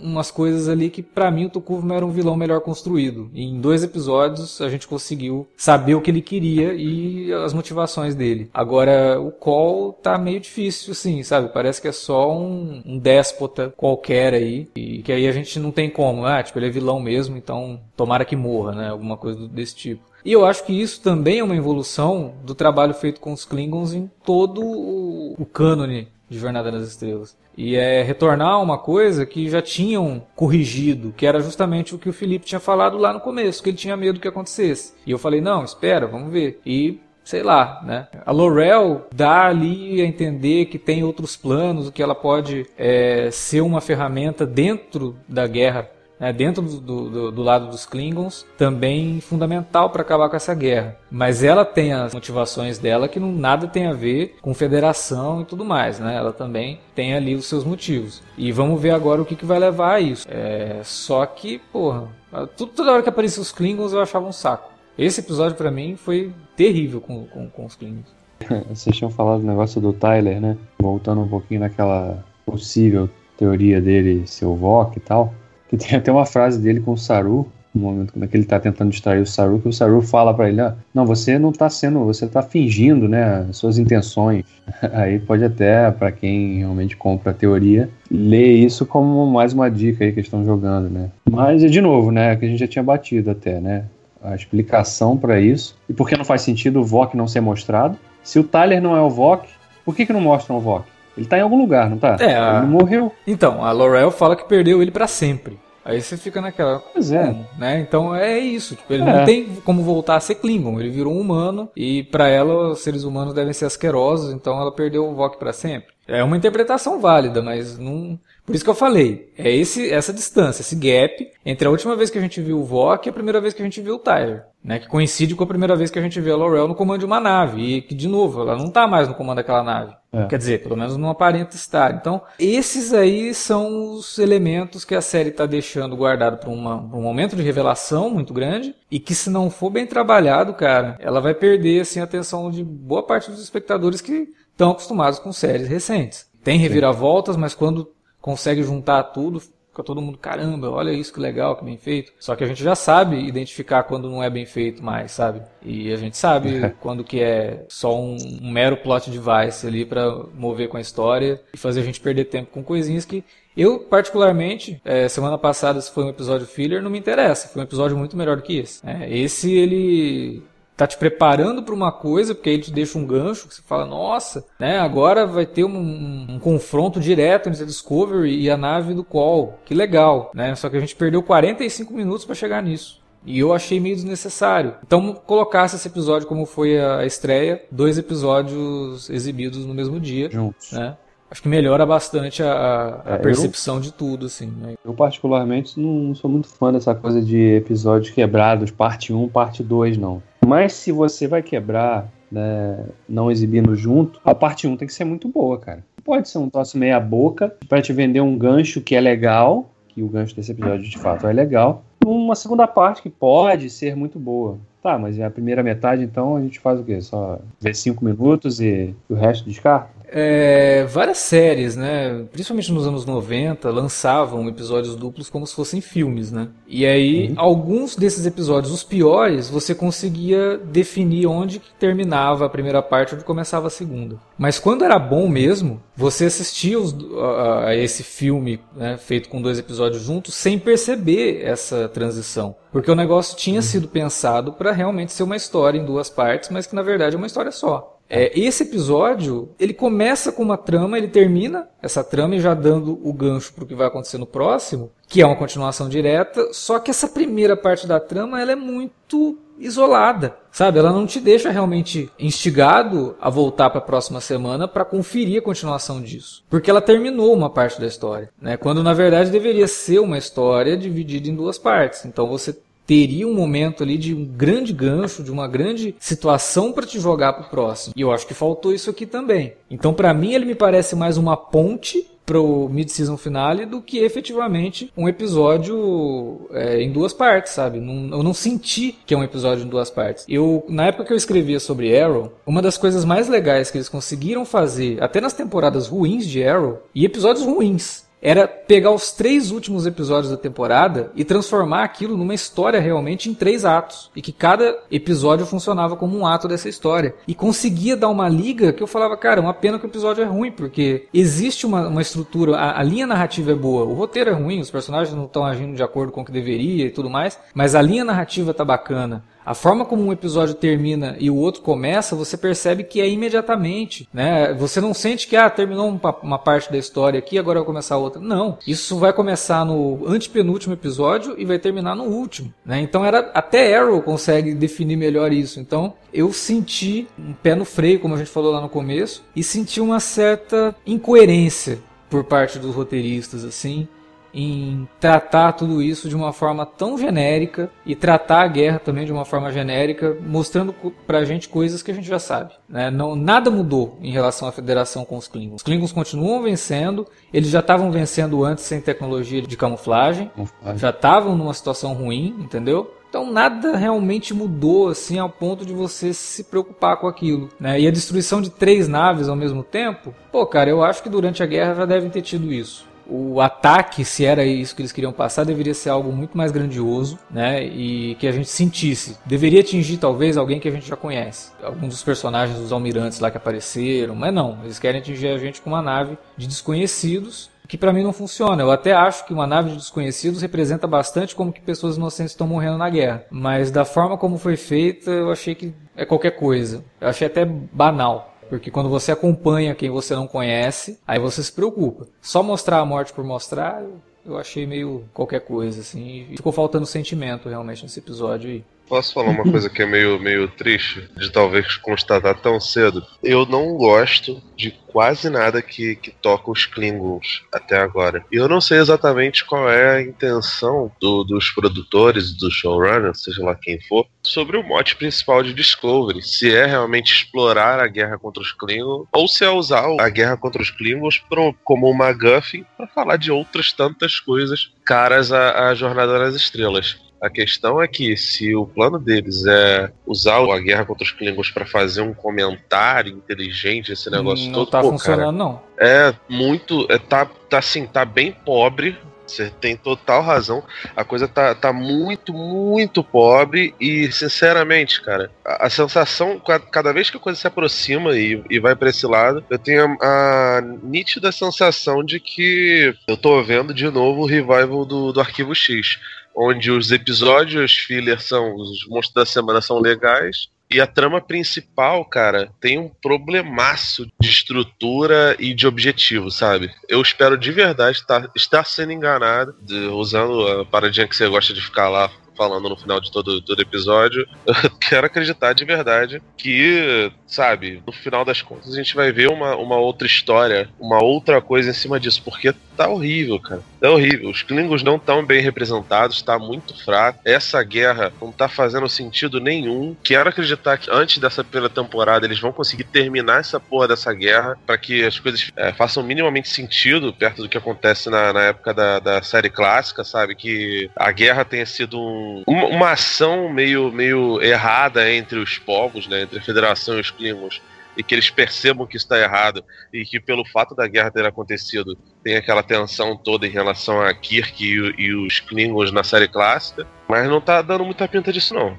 umas 0.02 0.30
coisas 0.30 0.68
ali 0.68 0.90
que, 0.90 1.02
para 1.02 1.30
mim, 1.30 1.46
o 1.46 1.50
Tukuvma 1.50 1.94
era 1.94 2.06
um 2.06 2.10
vilão 2.10 2.36
melhor 2.36 2.60
construído. 2.60 3.30
E 3.34 3.44
em 3.44 3.60
dois 3.60 3.82
episódios 3.82 4.60
a 4.60 4.68
gente 4.68 4.88
conseguiu 4.88 5.46
saber 5.56 5.94
o 5.94 6.00
que 6.00 6.10
ele 6.10 6.22
queria 6.22 6.74
e 6.74 7.32
as 7.32 7.52
motivações 7.52 8.14
dele. 8.14 8.50
Agora 8.52 9.20
o 9.20 9.30
Call 9.30 9.92
tá 9.92 10.18
meio 10.18 10.40
difícil, 10.40 10.92
assim, 10.92 11.22
sabe? 11.22 11.48
Parece 11.60 11.82
que 11.82 11.88
é 11.88 11.92
só 11.92 12.34
um, 12.34 12.82
um 12.86 12.98
déspota 12.98 13.70
qualquer 13.76 14.32
aí. 14.32 14.66
E 14.74 15.02
que 15.02 15.12
aí 15.12 15.28
a 15.28 15.32
gente 15.32 15.58
não 15.58 15.70
tem 15.70 15.90
como. 15.90 16.24
Ah, 16.24 16.42
tipo, 16.42 16.58
ele 16.58 16.68
é 16.68 16.70
vilão 16.70 16.98
mesmo, 16.98 17.36
então 17.36 17.78
tomara 17.94 18.24
que 18.24 18.34
morra, 18.34 18.72
né? 18.72 18.88
Alguma 18.88 19.18
coisa 19.18 19.46
desse 19.46 19.76
tipo. 19.76 20.02
E 20.24 20.32
eu 20.32 20.46
acho 20.46 20.64
que 20.64 20.72
isso 20.72 21.02
também 21.02 21.40
é 21.40 21.44
uma 21.44 21.54
evolução 21.54 22.32
do 22.46 22.54
trabalho 22.54 22.94
feito 22.94 23.20
com 23.20 23.30
os 23.30 23.44
Klingons 23.44 23.92
em 23.92 24.10
todo 24.24 24.62
o, 24.64 25.34
o 25.38 25.44
cânone 25.44 26.08
de 26.30 26.38
Jornada 26.38 26.72
nas 26.72 26.88
Estrelas. 26.88 27.36
E 27.54 27.76
é 27.76 28.02
retornar 28.02 28.62
uma 28.62 28.78
coisa 28.78 29.26
que 29.26 29.50
já 29.50 29.60
tinham 29.60 30.22
corrigido, 30.34 31.12
que 31.14 31.26
era 31.26 31.40
justamente 31.40 31.94
o 31.94 31.98
que 31.98 32.08
o 32.08 32.12
Felipe 32.14 32.46
tinha 32.46 32.58
falado 32.60 32.96
lá 32.96 33.12
no 33.12 33.20
começo, 33.20 33.62
que 33.62 33.68
ele 33.68 33.76
tinha 33.76 33.98
medo 33.98 34.18
que 34.18 34.28
acontecesse. 34.28 34.94
E 35.06 35.10
eu 35.10 35.18
falei, 35.18 35.42
não, 35.42 35.62
espera, 35.62 36.06
vamos 36.06 36.32
ver. 36.32 36.58
E 36.64 37.00
sei 37.24 37.42
lá, 37.42 37.80
né? 37.84 38.08
A 38.24 38.32
Laurel 38.32 39.06
dá 39.14 39.46
ali 39.46 40.00
a 40.00 40.04
entender 40.04 40.66
que 40.66 40.78
tem 40.78 41.04
outros 41.04 41.36
planos, 41.36 41.90
que 41.90 42.02
ela 42.02 42.14
pode 42.14 42.66
é, 42.76 43.30
ser 43.30 43.60
uma 43.60 43.80
ferramenta 43.80 44.46
dentro 44.46 45.16
da 45.28 45.46
guerra, 45.46 45.88
né? 46.18 46.32
dentro 46.32 46.62
do, 46.62 46.80
do, 46.80 47.32
do, 47.32 47.42
lado 47.42 47.68
dos 47.68 47.86
Klingons, 47.86 48.44
também 48.58 49.20
fundamental 49.20 49.90
para 49.90 50.02
acabar 50.02 50.28
com 50.28 50.36
essa 50.36 50.54
guerra. 50.54 50.96
Mas 51.10 51.42
ela 51.44 51.64
tem 51.64 51.92
as 51.92 52.12
motivações 52.12 52.78
dela 52.78 53.08
que 53.08 53.20
não 53.20 53.32
nada 53.32 53.68
tem 53.68 53.86
a 53.86 53.92
ver 53.92 54.36
com 54.40 54.52
federação 54.52 55.42
e 55.42 55.44
tudo 55.44 55.64
mais, 55.64 55.98
né? 55.98 56.16
Ela 56.16 56.32
também 56.32 56.80
tem 56.94 57.14
ali 57.14 57.34
os 57.34 57.46
seus 57.46 57.64
motivos. 57.64 58.22
E 58.36 58.50
vamos 58.50 58.80
ver 58.80 58.90
agora 58.90 59.22
o 59.22 59.24
que, 59.24 59.36
que 59.36 59.46
vai 59.46 59.58
levar 59.58 59.94
a 59.94 60.00
isso. 60.00 60.26
É, 60.28 60.80
só 60.82 61.24
que, 61.26 61.58
porra, 61.72 62.08
tudo, 62.56 62.72
toda 62.72 62.92
hora 62.92 63.02
que 63.02 63.08
apareciam 63.08 63.42
os 63.42 63.52
Klingons 63.52 63.92
eu 63.92 64.00
achava 64.00 64.26
um 64.26 64.32
saco. 64.32 64.79
Esse 64.98 65.20
episódio 65.20 65.56
para 65.56 65.70
mim 65.70 65.96
foi 65.96 66.32
terrível 66.56 67.00
com, 67.00 67.24
com, 67.26 67.48
com 67.48 67.66
os 67.66 67.74
Klingons. 67.74 68.14
Vocês 68.68 68.96
tinham 68.96 69.10
falado 69.10 69.40
do 69.40 69.46
negócio 69.46 69.80
do 69.80 69.92
Tyler, 69.92 70.40
né? 70.40 70.56
Voltando 70.78 71.22
um 71.22 71.28
pouquinho 71.28 71.60
naquela 71.60 72.24
possível 72.44 73.08
teoria 73.36 73.80
dele 73.80 74.26
ser 74.26 74.44
o 74.44 74.54
Vok 74.54 74.96
e 74.96 75.00
tal. 75.00 75.32
Que 75.68 75.76
tem 75.76 75.96
até 75.96 76.10
uma 76.10 76.26
frase 76.26 76.60
dele 76.60 76.80
com 76.80 76.92
o 76.92 76.98
Saru, 76.98 77.46
no 77.74 77.82
momento 77.82 78.12
que 78.12 78.36
ele 78.36 78.44
tá 78.44 78.58
tentando 78.58 78.90
distrair 78.90 79.20
o 79.20 79.26
Saru, 79.26 79.60
que 79.60 79.68
o 79.68 79.72
Saru 79.72 80.02
fala 80.02 80.34
para 80.34 80.48
ele, 80.48 80.60
ah, 80.60 80.74
não, 80.92 81.06
você 81.06 81.38
não 81.38 81.52
tá 81.52 81.70
sendo, 81.70 82.04
você 82.04 82.26
tá 82.26 82.42
fingindo, 82.42 83.08
né, 83.08 83.46
as 83.48 83.56
suas 83.56 83.78
intenções. 83.78 84.44
Aí 84.92 85.20
pode 85.20 85.44
até, 85.44 85.90
para 85.90 86.10
quem 86.10 86.58
realmente 86.58 86.96
compra 86.96 87.30
a 87.30 87.34
teoria, 87.34 87.88
ler 88.10 88.52
isso 88.52 88.84
como 88.84 89.24
mais 89.26 89.52
uma 89.52 89.70
dica 89.70 90.04
aí 90.04 90.12
que 90.12 90.20
estão 90.20 90.44
jogando, 90.44 90.90
né. 90.90 91.10
Mas, 91.30 91.62
de 91.62 91.80
novo, 91.80 92.10
né, 92.10 92.34
que 92.34 92.44
a 92.44 92.48
gente 92.48 92.58
já 92.58 92.66
tinha 92.66 92.82
batido 92.82 93.30
até, 93.30 93.60
né, 93.60 93.84
a 94.22 94.34
explicação 94.34 95.16
para 95.16 95.40
isso. 95.40 95.76
E 95.88 95.92
por 95.92 96.08
que 96.08 96.16
não 96.16 96.24
faz 96.24 96.42
sentido 96.42 96.80
o 96.80 96.84
VOC 96.84 97.14
não 97.16 97.28
ser 97.28 97.40
mostrado? 97.40 97.98
Se 98.22 98.38
o 98.38 98.44
Tyler 98.44 98.82
não 98.82 98.96
é 98.96 99.00
o 99.00 99.10
VOC, 99.10 99.48
por 99.84 99.94
que, 99.94 100.06
que 100.06 100.12
não 100.12 100.20
mostram 100.20 100.56
o 100.56 100.60
VOC? 100.60 100.84
Ele 101.16 101.26
tá 101.26 101.38
em 101.38 101.42
algum 101.42 101.58
lugar, 101.58 101.90
não 101.90 101.98
tá? 101.98 102.16
É, 102.20 102.36
a... 102.36 102.50
Ele 102.50 102.60
não 102.60 102.68
morreu. 102.68 103.12
Então, 103.26 103.64
a 103.64 103.72
Laurel 103.72 104.10
fala 104.10 104.36
que 104.36 104.48
perdeu 104.48 104.80
ele 104.80 104.90
para 104.90 105.06
sempre. 105.06 105.58
Aí 105.84 106.00
você 106.00 106.16
fica 106.16 106.40
naquela. 106.40 106.78
Pois 106.78 107.10
é. 107.10 107.34
né? 107.58 107.80
Então 107.80 108.14
é 108.14 108.38
isso. 108.38 108.76
Tipo, 108.76 108.92
ele 108.92 109.02
é. 109.02 109.06
não 109.06 109.24
tem 109.24 109.46
como 109.64 109.82
voltar 109.82 110.16
a 110.16 110.20
ser 110.20 110.36
Klingon. 110.36 110.78
Ele 110.78 110.90
virou 110.90 111.12
um 111.12 111.20
humano 111.20 111.70
e 111.74 112.04
para 112.04 112.28
ela 112.28 112.70
os 112.70 112.80
seres 112.80 113.02
humanos 113.02 113.34
devem 113.34 113.52
ser 113.52 113.64
asquerosos, 113.64 114.32
então 114.32 114.60
ela 114.60 114.72
perdeu 114.72 115.08
o 115.08 115.14
Vok 115.14 115.38
para 115.38 115.52
sempre. 115.52 115.88
É 116.06 116.22
uma 116.22 116.36
interpretação 116.36 117.00
válida, 117.00 117.40
mas 117.40 117.78
não. 117.78 118.18
Por 118.50 118.56
isso 118.56 118.64
que 118.64 118.70
eu 118.70 118.74
falei, 118.74 119.32
é 119.38 119.48
esse, 119.48 119.88
essa 119.92 120.12
distância, 120.12 120.62
esse 120.62 120.74
gap 120.74 121.30
entre 121.46 121.68
a 121.68 121.70
última 121.70 121.94
vez 121.94 122.10
que 122.10 122.18
a 122.18 122.20
gente 122.20 122.40
viu 122.40 122.58
o 122.58 122.64
Vok 122.64 123.06
e 123.06 123.08
a 123.08 123.12
primeira 123.12 123.40
vez 123.40 123.54
que 123.54 123.62
a 123.62 123.64
gente 123.64 123.80
viu 123.80 123.94
o 123.94 123.98
Tyler. 123.98 124.44
Né, 124.62 124.78
que 124.78 124.88
coincide 124.88 125.34
com 125.34 125.44
a 125.44 125.46
primeira 125.46 125.74
vez 125.74 125.90
que 125.90 125.98
a 125.98 126.02
gente 126.02 126.20
vê 126.20 126.32
a 126.32 126.36
Laurel 126.36 126.68
no 126.68 126.74
comando 126.74 126.98
de 126.98 127.06
uma 127.06 127.18
nave. 127.20 127.62
E 127.62 127.80
que, 127.80 127.94
de 127.94 128.06
novo, 128.08 128.42
ela 128.42 128.56
não 128.56 128.66
está 128.66 128.86
mais 128.86 129.08
no 129.08 129.14
comando 129.14 129.36
daquela 129.36 129.62
nave. 129.62 129.94
É. 130.12 130.26
Quer 130.26 130.36
dizer, 130.36 130.62
pelo 130.62 130.76
menos 130.76 130.96
não 130.98 131.08
aparenta 131.08 131.56
estar. 131.56 131.94
Então, 131.94 132.20
esses 132.38 132.92
aí 132.92 133.32
são 133.32 133.94
os 133.94 134.18
elementos 134.18 134.84
que 134.84 134.94
a 134.94 135.00
série 135.00 135.30
está 135.30 135.46
deixando 135.46 135.96
guardado 135.96 136.36
para 136.36 136.50
um 136.50 137.00
momento 137.00 137.36
de 137.36 137.42
revelação 137.42 138.10
muito 138.10 138.34
grande. 138.34 138.74
E 138.90 138.98
que, 138.98 139.14
se 139.14 139.30
não 139.30 139.48
for 139.48 139.70
bem 139.70 139.86
trabalhado, 139.86 140.52
cara, 140.52 140.98
ela 141.00 141.20
vai 141.20 141.32
perder 141.32 141.80
assim, 141.80 142.00
a 142.00 142.04
atenção 142.04 142.50
de 142.50 142.62
boa 142.64 143.04
parte 143.06 143.30
dos 143.30 143.42
espectadores 143.42 144.00
que 144.00 144.28
estão 144.50 144.72
acostumados 144.72 145.18
com 145.18 145.32
séries 145.32 145.68
recentes. 145.68 146.28
Tem 146.42 146.58
reviravoltas, 146.58 147.36
mas 147.36 147.54
quando 147.54 147.88
consegue 148.20 148.62
juntar 148.62 149.02
tudo, 149.04 149.40
Fica 149.70 149.84
todo 149.84 150.02
mundo, 150.02 150.18
caramba, 150.18 150.68
olha 150.68 150.90
isso 150.90 151.12
que 151.12 151.20
legal, 151.20 151.54
que 151.54 151.64
bem 151.64 151.76
feito. 151.76 152.12
Só 152.18 152.34
que 152.34 152.42
a 152.42 152.46
gente 152.46 152.62
já 152.62 152.74
sabe 152.74 153.16
identificar 153.16 153.84
quando 153.84 154.10
não 154.10 154.20
é 154.20 154.28
bem 154.28 154.44
feito 154.44 154.82
mais, 154.82 155.12
sabe? 155.12 155.42
E 155.62 155.92
a 155.92 155.96
gente 155.96 156.16
sabe 156.16 156.74
quando 156.82 157.04
que 157.04 157.20
é 157.20 157.66
só 157.68 157.96
um, 157.96 158.16
um 158.42 158.50
mero 158.50 158.76
plot 158.78 159.08
device 159.08 159.64
ali 159.64 159.84
para 159.84 160.10
mover 160.34 160.68
com 160.68 160.76
a 160.76 160.80
história 160.80 161.40
e 161.54 161.56
fazer 161.56 161.80
a 161.80 161.84
gente 161.84 162.00
perder 162.00 162.24
tempo 162.24 162.50
com 162.50 162.64
coisinhas 162.64 163.04
que 163.04 163.22
eu, 163.56 163.80
particularmente, 163.80 164.80
é, 164.84 165.08
semana 165.08 165.36
passada, 165.36 165.80
se 165.80 165.90
foi 165.92 166.04
um 166.04 166.08
episódio 166.08 166.46
filler, 166.46 166.82
não 166.82 166.90
me 166.90 166.98
interessa. 166.98 167.48
Foi 167.48 167.60
um 167.60 167.64
episódio 167.64 167.96
muito 167.96 168.16
melhor 168.16 168.36
do 168.36 168.42
que 168.42 168.58
esse. 168.58 168.80
É, 168.84 169.08
esse, 169.16 169.52
ele 169.52 170.42
tá 170.80 170.86
te 170.86 170.96
preparando 170.96 171.62
para 171.62 171.74
uma 171.74 171.92
coisa, 171.92 172.34
porque 172.34 172.48
aí 172.48 172.56
ele 172.56 172.62
te 172.62 172.72
deixa 172.72 172.96
um 172.96 173.04
gancho, 173.04 173.46
que 173.46 173.54
você 173.54 173.60
fala, 173.60 173.84
nossa, 173.84 174.46
né, 174.58 174.78
agora 174.78 175.26
vai 175.26 175.44
ter 175.44 175.62
um, 175.62 175.76
um, 175.76 176.26
um, 176.30 176.38
confronto 176.38 176.98
direto 176.98 177.50
entre 177.50 177.62
a 177.62 177.66
Discovery 177.66 178.40
e 178.40 178.48
a 178.48 178.56
nave 178.56 178.94
do 178.94 179.04
Call. 179.04 179.58
Que 179.66 179.74
legal, 179.74 180.30
né? 180.34 180.54
Só 180.54 180.70
que 180.70 180.78
a 180.78 180.80
gente 180.80 180.96
perdeu 180.96 181.22
45 181.22 181.92
minutos 181.92 182.24
para 182.24 182.34
chegar 182.34 182.62
nisso. 182.62 182.98
E 183.26 183.38
eu 183.38 183.52
achei 183.52 183.78
meio 183.78 183.94
desnecessário. 183.94 184.76
Então, 184.82 185.12
colocasse 185.12 185.76
esse 185.76 185.86
episódio 185.86 186.26
como 186.26 186.46
foi 186.46 186.80
a 186.80 187.04
estreia, 187.04 187.62
dois 187.70 187.98
episódios 187.98 189.10
exibidos 189.10 189.66
no 189.66 189.74
mesmo 189.74 190.00
dia. 190.00 190.30
Juntos. 190.30 190.72
Né? 190.72 190.96
Acho 191.30 191.42
que 191.42 191.48
melhora 191.48 191.86
bastante 191.86 192.42
a, 192.42 193.02
a 193.04 193.14
é, 193.14 193.18
percepção 193.18 193.76
eu, 193.76 193.80
de 193.80 193.92
tudo, 193.92 194.26
assim. 194.26 194.46
Né? 194.46 194.74
Eu, 194.84 194.92
particularmente, 194.92 195.78
não, 195.78 196.12
sou 196.14 196.28
muito 196.28 196.48
fã 196.48 196.72
dessa 196.72 196.92
coisa 196.94 197.22
de 197.22 197.38
episódios 197.54 198.12
quebrados, 198.12 198.72
parte 198.72 199.12
1, 199.12 199.28
parte 199.28 199.62
2, 199.62 199.96
não. 199.96 200.20
Mas 200.44 200.72
se 200.72 200.90
você 200.90 201.28
vai 201.28 201.42
quebrar, 201.42 202.10
né, 202.32 202.84
não 203.08 203.30
exibindo 203.30 203.76
junto, 203.76 204.20
a 204.24 204.34
parte 204.34 204.66
1 204.66 204.76
tem 204.76 204.88
que 204.88 204.94
ser 204.94 205.04
muito 205.04 205.28
boa, 205.28 205.56
cara. 205.56 205.84
Pode 206.04 206.28
ser 206.28 206.38
um 206.38 206.50
troço 206.50 206.76
meia 206.76 206.98
boca 206.98 207.54
para 207.68 207.80
te 207.80 207.92
vender 207.92 208.20
um 208.20 208.36
gancho 208.36 208.80
que 208.80 208.96
é 208.96 209.00
legal, 209.00 209.70
que 209.88 210.02
o 210.02 210.08
gancho 210.08 210.34
desse 210.34 210.50
episódio 210.50 210.88
de 210.88 210.98
fato 210.98 211.28
é 211.28 211.32
legal. 211.32 211.84
Uma 212.04 212.34
segunda 212.34 212.66
parte 212.66 213.02
que 213.02 213.10
pode 213.10 213.70
ser 213.70 213.94
muito 213.94 214.18
boa. 214.18 214.58
Tá, 214.82 214.98
mas 214.98 215.18
é 215.18 215.24
a 215.24 215.30
primeira 215.30 215.62
metade, 215.62 216.02
então 216.02 216.36
a 216.36 216.40
gente 216.40 216.58
faz 216.58 216.80
o 216.80 216.84
quê? 216.84 217.02
Só 217.02 217.38
ver 217.60 217.76
cinco 217.76 218.02
minutos 218.02 218.60
e 218.60 218.94
o 219.10 219.14
resto 219.14 219.46
descarta? 219.46 219.90
É, 220.12 220.84
várias 220.84 221.18
séries, 221.18 221.76
né? 221.76 222.24
Principalmente 222.32 222.72
nos 222.72 222.86
anos 222.86 223.06
90, 223.06 223.70
lançavam 223.70 224.48
episódios 224.48 224.96
duplos 224.96 225.30
como 225.30 225.46
se 225.46 225.54
fossem 225.54 225.80
filmes, 225.80 226.32
né? 226.32 226.48
E 226.66 226.84
aí, 226.84 227.28
uhum. 227.28 227.34
alguns 227.36 227.94
desses 227.94 228.26
episódios, 228.26 228.72
os 228.72 228.82
piores, 228.82 229.48
você 229.48 229.74
conseguia 229.74 230.58
definir 230.58 231.26
onde 231.26 231.62
terminava 231.78 232.44
a 232.44 232.48
primeira 232.48 232.82
parte 232.82 233.12
e 233.12 233.14
onde 233.14 233.24
começava 233.24 233.68
a 233.68 233.70
segunda. 233.70 234.16
Mas 234.36 234.58
quando 234.58 234.84
era 234.84 234.98
bom 234.98 235.28
mesmo, 235.28 235.80
você 235.96 236.24
assistia 236.24 236.78
os, 236.78 236.94
a, 237.18 237.68
a, 237.68 237.76
esse 237.76 238.02
filme 238.02 238.60
né, 238.74 238.96
feito 238.96 239.28
com 239.28 239.40
dois 239.40 239.58
episódios 239.58 240.02
juntos 240.02 240.34
sem 240.34 240.58
perceber 240.58 241.42
essa 241.44 241.88
transição. 241.88 242.56
Porque 242.72 242.90
o 242.90 242.96
negócio 242.96 243.36
tinha 243.36 243.56
uhum. 243.56 243.62
sido 243.62 243.88
pensado 243.88 244.52
para 244.52 244.72
realmente 244.72 245.12
ser 245.12 245.22
uma 245.22 245.36
história 245.36 245.78
em 245.78 245.84
duas 245.84 246.10
partes, 246.10 246.50
mas 246.50 246.66
que 246.66 246.74
na 246.74 246.82
verdade 246.82 247.14
é 247.14 247.18
uma 247.18 247.26
história 247.26 247.52
só. 247.52 247.99
É, 248.10 248.36
esse 248.38 248.64
episódio, 248.64 249.50
ele 249.56 249.72
começa 249.72 250.32
com 250.32 250.42
uma 250.42 250.58
trama, 250.58 250.98
ele 250.98 251.06
termina 251.06 251.68
essa 251.80 252.02
trama 252.02 252.34
e 252.34 252.40
já 252.40 252.54
dando 252.54 252.98
o 253.04 253.12
gancho 253.12 253.52
para 253.54 253.62
o 253.62 253.66
que 253.66 253.74
vai 253.74 253.86
acontecer 253.86 254.18
no 254.18 254.26
próximo, 254.26 254.90
que 255.06 255.22
é 255.22 255.26
uma 255.26 255.36
continuação 255.36 255.88
direta, 255.88 256.52
só 256.52 256.80
que 256.80 256.90
essa 256.90 257.06
primeira 257.06 257.56
parte 257.56 257.86
da 257.86 258.00
trama, 258.00 258.40
ela 258.40 258.50
é 258.50 258.56
muito 258.56 259.38
isolada, 259.60 260.36
sabe? 260.50 260.78
Ela 260.78 260.92
não 260.92 261.06
te 261.06 261.20
deixa 261.20 261.50
realmente 261.50 262.10
instigado 262.18 263.14
a 263.20 263.30
voltar 263.30 263.70
para 263.70 263.78
a 263.78 263.84
próxima 263.84 264.20
semana 264.20 264.66
para 264.66 264.84
conferir 264.84 265.38
a 265.38 265.44
continuação 265.44 266.00
disso, 266.00 266.42
porque 266.48 266.70
ela 266.70 266.80
terminou 266.80 267.32
uma 267.32 267.50
parte 267.50 267.80
da 267.80 267.86
história, 267.86 268.30
né? 268.40 268.56
Quando 268.56 268.82
na 268.82 268.94
verdade 268.94 269.30
deveria 269.30 269.68
ser 269.68 270.00
uma 270.00 270.18
história 270.18 270.76
dividida 270.76 271.28
em 271.28 271.34
duas 271.34 271.58
partes. 271.58 272.04
Então 272.04 272.26
você 272.26 272.58
teria 272.90 273.24
um 273.24 273.32
momento 273.32 273.84
ali 273.84 273.96
de 273.96 274.12
um 274.12 274.24
grande 274.24 274.72
gancho, 274.72 275.22
de 275.22 275.30
uma 275.30 275.46
grande 275.46 275.94
situação 276.00 276.72
para 276.72 276.84
te 276.84 276.98
jogar 276.98 277.34
para 277.34 277.46
o 277.46 277.48
próximo. 277.48 277.94
E 277.96 278.00
eu 278.00 278.10
acho 278.10 278.26
que 278.26 278.34
faltou 278.34 278.74
isso 278.74 278.90
aqui 278.90 279.06
também. 279.06 279.52
Então, 279.70 279.94
para 279.94 280.12
mim, 280.12 280.34
ele 280.34 280.44
me 280.44 280.56
parece 280.56 280.96
mais 280.96 281.16
uma 281.16 281.36
ponte 281.36 282.04
pro 282.26 282.68
mid-season 282.68 283.16
finale 283.16 283.64
do 283.64 283.80
que 283.80 283.98
efetivamente 283.98 284.92
um 284.96 285.08
episódio 285.08 286.48
é, 286.50 286.82
em 286.82 286.90
duas 286.90 287.12
partes, 287.12 287.52
sabe? 287.52 287.78
Não, 287.78 288.18
eu 288.18 288.24
não 288.24 288.34
senti 288.34 288.98
que 289.06 289.14
é 289.14 289.16
um 289.16 289.22
episódio 289.22 289.64
em 289.64 289.68
duas 289.68 289.88
partes. 289.88 290.24
Eu, 290.28 290.64
na 290.68 290.86
época 290.86 291.04
que 291.04 291.12
eu 291.12 291.16
escrevia 291.16 291.60
sobre 291.60 291.96
Arrow, 291.96 292.32
uma 292.44 292.60
das 292.60 292.76
coisas 292.76 293.04
mais 293.04 293.28
legais 293.28 293.70
que 293.70 293.78
eles 293.78 293.88
conseguiram 293.88 294.44
fazer, 294.44 295.00
até 295.00 295.20
nas 295.20 295.32
temporadas 295.32 295.86
ruins 295.86 296.26
de 296.26 296.42
Arrow, 296.42 296.82
e 296.92 297.04
episódios 297.04 297.46
ruins, 297.46 298.09
era 298.20 298.46
pegar 298.46 298.90
os 298.90 299.12
três 299.12 299.50
últimos 299.50 299.86
episódios 299.86 300.30
da 300.30 300.36
temporada 300.36 301.10
e 301.14 301.24
transformar 301.24 301.84
aquilo 301.84 302.16
numa 302.16 302.34
história 302.34 302.80
realmente 302.80 303.28
em 303.28 303.34
três 303.34 303.64
atos. 303.64 304.10
E 304.14 304.22
que 304.22 304.32
cada 304.32 304.78
episódio 304.90 305.46
funcionava 305.46 305.96
como 305.96 306.18
um 306.18 306.26
ato 306.26 306.46
dessa 306.48 306.68
história. 306.68 307.14
E 307.26 307.34
conseguia 307.34 307.96
dar 307.96 308.08
uma 308.08 308.28
liga 308.28 308.72
que 308.72 308.82
eu 308.82 308.86
falava, 308.86 309.16
cara, 309.16 309.40
uma 309.40 309.54
pena 309.54 309.78
que 309.78 309.86
o 309.86 309.88
episódio 309.88 310.22
é 310.22 310.26
ruim, 310.26 310.50
porque 310.50 311.06
existe 311.12 311.66
uma, 311.66 311.88
uma 311.88 312.02
estrutura, 312.02 312.56
a, 312.56 312.80
a 312.80 312.82
linha 312.82 313.06
narrativa 313.06 313.52
é 313.52 313.54
boa, 313.54 313.84
o 313.84 313.94
roteiro 313.94 314.30
é 314.30 314.34
ruim, 314.34 314.60
os 314.60 314.70
personagens 314.70 315.16
não 315.16 315.24
estão 315.24 315.44
agindo 315.44 315.74
de 315.74 315.82
acordo 315.82 316.12
com 316.12 316.20
o 316.20 316.24
que 316.24 316.32
deveria 316.32 316.86
e 316.86 316.90
tudo 316.90 317.08
mais, 317.08 317.38
mas 317.54 317.74
a 317.74 317.82
linha 317.82 318.04
narrativa 318.04 318.52
tá 318.52 318.64
bacana. 318.64 319.24
A 319.44 319.54
forma 319.54 319.84
como 319.84 320.04
um 320.04 320.12
episódio 320.12 320.54
termina 320.54 321.16
e 321.18 321.30
o 321.30 321.36
outro 321.36 321.62
começa, 321.62 322.14
você 322.14 322.36
percebe 322.36 322.84
que 322.84 323.00
é 323.00 323.08
imediatamente, 323.08 324.08
né? 324.12 324.52
Você 324.54 324.80
não 324.80 324.92
sente 324.92 325.26
que 325.26 325.36
ah, 325.36 325.48
terminou 325.48 326.00
uma 326.22 326.38
parte 326.38 326.70
da 326.70 326.78
história 326.78 327.18
aqui, 327.18 327.38
agora 327.38 327.60
vai 327.60 327.66
começar 327.66 327.96
outra. 327.96 328.20
Não, 328.20 328.58
isso 328.66 328.98
vai 328.98 329.12
começar 329.12 329.64
no 329.64 330.06
antepenúltimo 330.06 330.74
episódio 330.74 331.34
e 331.38 331.44
vai 331.44 331.58
terminar 331.58 331.94
no 331.94 332.04
último, 332.04 332.52
né? 332.64 332.80
Então 332.80 333.04
era 333.04 333.30
até 333.34 333.76
Arrow 333.76 334.02
consegue 334.02 334.54
definir 334.54 334.96
melhor 334.96 335.32
isso. 335.32 335.58
Então, 335.58 335.94
eu 336.12 336.32
senti 336.32 337.08
um 337.18 337.32
pé 337.32 337.54
no 337.54 337.64
freio, 337.64 338.00
como 338.00 338.14
a 338.14 338.18
gente 338.18 338.30
falou 338.30 338.52
lá 338.52 338.60
no 338.60 338.68
começo, 338.68 339.24
e 339.34 339.42
senti 339.42 339.80
uma 339.80 340.00
certa 340.00 340.74
incoerência 340.86 341.78
por 342.08 342.24
parte 342.24 342.58
dos 342.58 342.74
roteiristas 342.74 343.44
assim 343.44 343.88
em 344.32 344.88
tratar 344.98 345.52
tudo 345.52 345.82
isso 345.82 346.08
de 346.08 346.16
uma 346.16 346.32
forma 346.32 346.64
tão 346.64 346.96
genérica 346.96 347.70
e 347.84 347.94
tratar 347.94 348.42
a 348.42 348.48
guerra 348.48 348.78
também 348.78 349.04
de 349.04 349.12
uma 349.12 349.24
forma 349.24 349.50
genérica, 349.50 350.16
mostrando 350.20 350.74
pra 351.06 351.24
gente 351.24 351.48
coisas 351.48 351.82
que 351.82 351.90
a 351.90 351.94
gente 351.94 352.08
já 352.08 352.18
sabe. 352.18 352.52
Né? 352.68 352.90
Não, 352.90 353.16
nada 353.16 353.50
mudou 353.50 353.98
em 354.00 354.10
relação 354.10 354.48
à 354.48 354.52
federação 354.52 355.04
com 355.04 355.16
os 355.16 355.28
Klingons. 355.28 355.56
Os 355.56 355.62
Klingons 355.62 355.92
continuam 355.92 356.42
vencendo, 356.42 357.06
eles 357.32 357.50
já 357.50 357.60
estavam 357.60 357.90
vencendo 357.90 358.44
antes 358.44 358.64
sem 358.64 358.80
tecnologia 358.80 359.42
de 359.42 359.56
camuflagem, 359.56 360.30
já 360.76 360.90
estavam 360.90 361.36
numa 361.36 361.54
situação 361.54 361.92
ruim, 361.94 362.36
entendeu? 362.38 362.94
Então 363.08 363.28
nada 363.28 363.76
realmente 363.76 364.32
mudou 364.32 364.88
assim 364.88 365.18
ao 365.18 365.28
ponto 365.28 365.66
de 365.66 365.72
você 365.72 366.14
se 366.14 366.44
preocupar 366.44 366.96
com 366.96 367.08
aquilo. 367.08 367.48
Né? 367.58 367.80
E 367.80 367.88
a 367.88 367.90
destruição 367.90 368.40
de 368.40 368.50
três 368.50 368.86
naves 368.86 369.28
ao 369.28 369.34
mesmo 369.34 369.64
tempo, 369.64 370.14
pô, 370.30 370.46
cara, 370.46 370.70
eu 370.70 370.82
acho 370.82 371.02
que 371.02 371.08
durante 371.08 371.42
a 371.42 371.46
guerra 371.46 371.74
já 371.74 371.84
devem 371.84 372.08
ter 372.08 372.22
tido 372.22 372.52
isso 372.52 372.88
o 373.10 373.40
ataque, 373.40 374.04
se 374.04 374.24
era 374.24 374.44
isso 374.44 374.74
que 374.74 374.82
eles 374.82 374.92
queriam 374.92 375.12
passar, 375.12 375.44
deveria 375.44 375.74
ser 375.74 375.90
algo 375.90 376.12
muito 376.12 376.36
mais 376.36 376.52
grandioso, 376.52 377.18
né? 377.30 377.64
E 377.64 378.14
que 378.16 378.26
a 378.26 378.32
gente 378.32 378.48
sentisse. 378.48 379.18
Deveria 379.26 379.60
atingir 379.60 379.96
talvez 379.96 380.36
alguém 380.36 380.60
que 380.60 380.68
a 380.68 380.70
gente 380.70 380.88
já 380.88 380.96
conhece. 380.96 381.50
Alguns 381.62 381.90
dos 381.90 382.02
personagens 382.02 382.58
dos 382.58 382.72
almirantes 382.72 383.18
lá 383.18 383.30
que 383.30 383.36
apareceram, 383.36 384.14
mas 384.14 384.32
não. 384.32 384.58
Eles 384.62 384.78
querem 384.78 385.00
atingir 385.00 385.28
a 385.28 385.38
gente 385.38 385.60
com 385.60 385.70
uma 385.70 385.82
nave 385.82 386.16
de 386.36 386.46
desconhecidos 386.46 387.50
que 387.70 387.78
para 387.78 387.92
mim 387.92 388.02
não 388.02 388.12
funciona. 388.12 388.60
Eu 388.60 388.72
até 388.72 388.92
acho 388.92 389.24
que 389.24 389.32
uma 389.32 389.46
nave 389.46 389.70
de 389.70 389.76
desconhecidos 389.76 390.42
representa 390.42 390.88
bastante 390.88 391.36
como 391.36 391.52
que 391.52 391.60
pessoas 391.60 391.96
inocentes 391.96 392.32
estão 392.32 392.46
morrendo 392.46 392.76
na 392.76 392.90
guerra. 392.90 393.24
Mas 393.30 393.70
da 393.70 393.84
forma 393.84 394.18
como 394.18 394.38
foi 394.38 394.56
feita, 394.56 395.08
eu 395.08 395.30
achei 395.30 395.54
que 395.54 395.72
é 395.96 396.04
qualquer 396.04 396.32
coisa. 396.32 396.84
Eu 397.00 397.08
achei 397.08 397.28
até 397.28 397.44
banal. 397.44 398.34
Porque 398.50 398.70
quando 398.70 398.90
você 398.90 399.12
acompanha 399.12 399.74
quem 399.76 399.88
você 399.88 400.14
não 400.14 400.26
conhece, 400.26 400.98
aí 401.06 401.20
você 401.20 401.40
se 401.42 401.52
preocupa. 401.52 402.06
Só 402.20 402.42
mostrar 402.42 402.80
a 402.80 402.84
morte 402.84 403.12
por 403.12 403.24
mostrar, 403.24 403.82
eu 404.26 404.36
achei 404.36 404.66
meio 404.66 405.04
qualquer 405.14 405.40
coisa, 405.40 405.80
assim. 405.80 406.26
ficou 406.36 406.52
faltando 406.52 406.84
sentimento 406.84 407.48
realmente 407.48 407.84
nesse 407.84 408.00
episódio 408.00 408.50
aí. 408.50 408.64
Posso 408.90 409.14
falar 409.14 409.30
uma 409.30 409.44
coisa 409.44 409.70
que 409.70 409.82
é 409.82 409.86
meio, 409.86 410.18
meio 410.18 410.48
triste 410.48 411.08
de 411.16 411.30
talvez 411.30 411.76
constatar 411.76 412.34
tão 412.40 412.58
cedo? 412.58 413.06
Eu 413.22 413.46
não 413.46 413.76
gosto 413.76 414.42
de 414.56 414.72
quase 414.88 415.30
nada 415.30 415.62
que, 415.62 415.94
que 415.94 416.10
toca 416.10 416.50
os 416.50 416.66
Klingons 416.66 417.44
até 417.54 417.78
agora. 417.78 418.24
E 418.32 418.36
eu 418.36 418.48
não 418.48 418.60
sei 418.60 418.78
exatamente 418.78 419.44
qual 419.44 419.70
é 419.70 419.98
a 419.98 420.02
intenção 420.02 420.90
do, 421.00 421.22
dos 421.22 421.50
produtores, 421.50 422.36
do 422.36 422.50
showrunner, 422.50 423.14
seja 423.14 423.44
lá 423.44 423.54
quem 423.54 423.80
for, 423.82 424.08
sobre 424.24 424.56
o 424.56 424.62
mote 424.64 424.96
principal 424.96 425.44
de 425.44 425.54
Discovery. 425.54 426.20
Se 426.20 426.52
é 426.52 426.66
realmente 426.66 427.12
explorar 427.12 427.78
a 427.78 427.86
guerra 427.86 428.18
contra 428.18 428.42
os 428.42 428.50
Klingons, 428.50 429.06
ou 429.12 429.28
se 429.28 429.44
é 429.44 429.50
usar 429.50 429.84
a 430.00 430.08
guerra 430.08 430.36
contra 430.36 430.60
os 430.60 430.70
Klingons 430.70 431.16
pro, 431.16 431.54
como 431.62 431.88
uma 431.88 432.12
guffin 432.12 432.66
para 432.76 432.88
falar 432.88 433.18
de 433.18 433.30
outras 433.30 433.72
tantas 433.72 434.18
coisas 434.18 434.72
caras 434.84 435.30
à, 435.30 435.68
à 435.68 435.74
Jornada 435.76 436.18
nas 436.18 436.34
Estrelas. 436.34 436.98
A 437.20 437.28
questão 437.28 437.82
é 437.82 437.86
que 437.86 438.16
se 438.16 438.54
o 438.54 438.66
plano 438.66 438.98
deles 438.98 439.44
é 439.46 439.92
usar 440.06 440.38
a 440.38 440.58
guerra 440.58 440.86
contra 440.86 441.04
os 441.04 441.10
Klingons 441.10 441.50
para 441.50 441.66
fazer 441.66 442.00
um 442.00 442.14
comentário 442.14 443.12
inteligente, 443.12 443.92
esse 443.92 444.10
negócio 444.10 444.46
não 444.46 444.64
todo, 444.64 444.70
tá 444.70 444.80
pô, 444.80 444.90
funcionando 444.90 445.18
cara, 445.20 445.32
não. 445.32 445.62
É 445.78 446.14
muito, 446.28 446.86
é, 446.88 446.98
tá, 446.98 447.26
tá 447.26 447.58
assim, 447.58 447.86
tá 447.86 448.04
bem 448.04 448.32
pobre 448.32 448.96
Você 449.30 449.50
tem 449.60 449.76
total 449.76 450.22
razão. 450.22 450.62
A 450.96 451.04
coisa 451.04 451.28
tá, 451.28 451.54
tá 451.54 451.72
muito, 451.72 452.32
muito 452.32 453.02
pobre 453.02 453.74
e, 453.80 454.10
sinceramente, 454.10 455.00
cara, 455.00 455.30
a, 455.44 455.66
a 455.66 455.70
sensação, 455.70 456.40
cada 456.70 456.92
vez 456.92 457.10
que 457.10 457.16
a 457.16 457.20
coisa 457.20 457.38
se 457.38 457.46
aproxima 457.46 458.16
e, 458.16 458.42
e 458.50 458.58
vai 458.58 458.74
para 458.74 458.90
esse 458.90 459.06
lado, 459.06 459.44
eu 459.48 459.58
tenho 459.58 459.96
a, 460.00 460.58
a, 460.58 460.60
nítida 460.82 461.30
sensação 461.30 462.04
de 462.04 462.18
que 462.18 462.94
eu 463.06 463.16
tô 463.16 463.42
vendo 463.42 463.72
de 463.72 463.88
novo 463.88 464.22
o 464.22 464.26
revival 464.26 464.84
do, 464.84 465.12
do 465.12 465.20
Arquivo 465.20 465.54
X. 465.54 465.98
Onde 466.34 466.70
os 466.70 466.92
episódios 466.92 467.76
filler 467.76 468.20
são, 468.20 468.54
os 468.54 468.86
monstros 468.88 469.14
da 469.14 469.26
semana 469.26 469.60
são 469.60 469.80
legais, 469.80 470.48
e 470.70 470.80
a 470.80 470.86
trama 470.86 471.20
principal, 471.20 472.04
cara, 472.04 472.52
tem 472.60 472.78
um 472.78 472.88
problemaço 472.88 474.06
de 474.20 474.28
estrutura 474.28 475.36
e 475.38 475.52
de 475.52 475.66
objetivo, 475.66 476.30
sabe? 476.30 476.70
Eu 476.88 477.02
espero 477.02 477.36
de 477.36 477.50
verdade 477.50 478.02
estar, 478.36 478.64
sendo 478.64 478.92
enganado, 478.92 479.56
de, 479.60 479.76
usando 479.88 480.46
a 480.46 480.64
paradinha 480.64 481.08
que 481.08 481.16
você 481.16 481.26
gosta 481.28 481.52
de 481.52 481.60
ficar 481.60 481.88
lá 481.88 482.10
falando 482.36 482.70
no 482.70 482.76
final 482.76 483.00
de 483.00 483.12
todo, 483.12 483.42
todo 483.42 483.60
episódio. 483.60 484.26
Eu 484.64 484.70
quero 484.70 485.06
acreditar 485.06 485.52
de 485.52 485.64
verdade 485.64 486.22
que, 486.38 487.12
sabe, 487.26 487.82
no 487.86 487.92
final 487.92 488.24
das 488.24 488.40
contas 488.40 488.72
a 488.72 488.76
gente 488.76 488.94
vai 488.94 489.12
ver 489.12 489.28
uma, 489.28 489.56
uma 489.56 489.76
outra 489.76 490.06
história, 490.06 490.70
uma 490.78 491.02
outra 491.02 491.42
coisa 491.42 491.68
em 491.68 491.74
cima 491.74 492.00
disso, 492.00 492.22
porque 492.24 492.54
tá 492.76 492.88
horrível, 492.88 493.38
cara. 493.38 493.62
Tá 493.80 493.90
horrível. 493.90 494.30
Os 494.30 494.42
Klingons 494.42 494.82
não 494.82 494.96
estão 494.96 495.24
bem 495.24 495.40
representados, 495.40 496.20
tá 496.20 496.38
muito 496.38 496.76
fraco. 496.84 497.20
Essa 497.24 497.62
guerra 497.62 498.12
não 498.20 498.30
tá 498.30 498.48
fazendo 498.48 498.88
sentido 498.88 499.40
nenhum. 499.40 499.96
Quero 500.02 500.28
acreditar 500.28 500.76
que 500.76 500.90
antes 500.90 501.18
dessa 501.18 501.42
primeira 501.42 501.72
temporada 501.72 502.26
eles 502.26 502.38
vão 502.38 502.52
conseguir 502.52 502.84
terminar 502.84 503.40
essa 503.40 503.58
porra 503.58 503.88
dessa 503.88 504.12
guerra 504.12 504.58
para 504.66 504.76
que 504.76 505.04
as 505.04 505.18
coisas 505.18 505.50
é, 505.56 505.72
façam 505.72 506.02
minimamente 506.02 506.48
sentido 506.48 507.12
perto 507.12 507.42
do 507.42 507.48
que 507.48 507.56
acontece 507.56 508.10
na, 508.10 508.32
na 508.32 508.42
época 508.42 508.74
da, 508.74 508.98
da 508.98 509.22
série 509.22 509.48
clássica, 509.48 510.04
sabe? 510.04 510.34
Que 510.34 510.90
a 510.94 511.10
guerra 511.10 511.44
tenha 511.44 511.64
sido 511.64 511.98
um 511.98 512.42
uma, 512.46 512.66
uma, 512.66 512.90
ação 512.90 513.48
meio, 513.48 513.90
meio 513.92 514.42
errada 514.42 515.10
entre 515.10 515.38
os 515.38 515.58
povos, 515.58 516.06
né, 516.06 516.22
entre 516.22 516.38
a 516.38 516.42
Federação 516.42 516.96
e 516.98 517.00
os 517.00 517.10
Klingons, 517.10 517.60
e 517.96 518.02
que 518.02 518.14
eles 518.14 518.30
percebam 518.30 518.86
que 518.86 518.96
está 518.96 519.18
errado 519.18 519.64
e 519.92 520.04
que 520.04 520.20
pelo 520.20 520.44
fato 520.44 520.74
da 520.74 520.86
guerra 520.86 521.10
ter 521.10 521.26
acontecido 521.26 521.96
tem 522.22 522.36
aquela 522.36 522.62
tensão 522.62 523.16
toda 523.16 523.46
em 523.46 523.50
relação 523.50 524.00
a 524.00 524.12
Kirk 524.14 524.62
e, 524.64 525.02
e 525.02 525.14
os 525.14 525.40
Klingons 525.40 525.92
na 525.92 526.04
série 526.04 526.28
clássica, 526.28 526.86
mas 527.08 527.28
não 527.28 527.40
tá 527.40 527.62
dando 527.62 527.84
muita 527.84 528.06
pinta 528.06 528.32
disso 528.32 528.54
não. 528.54 528.76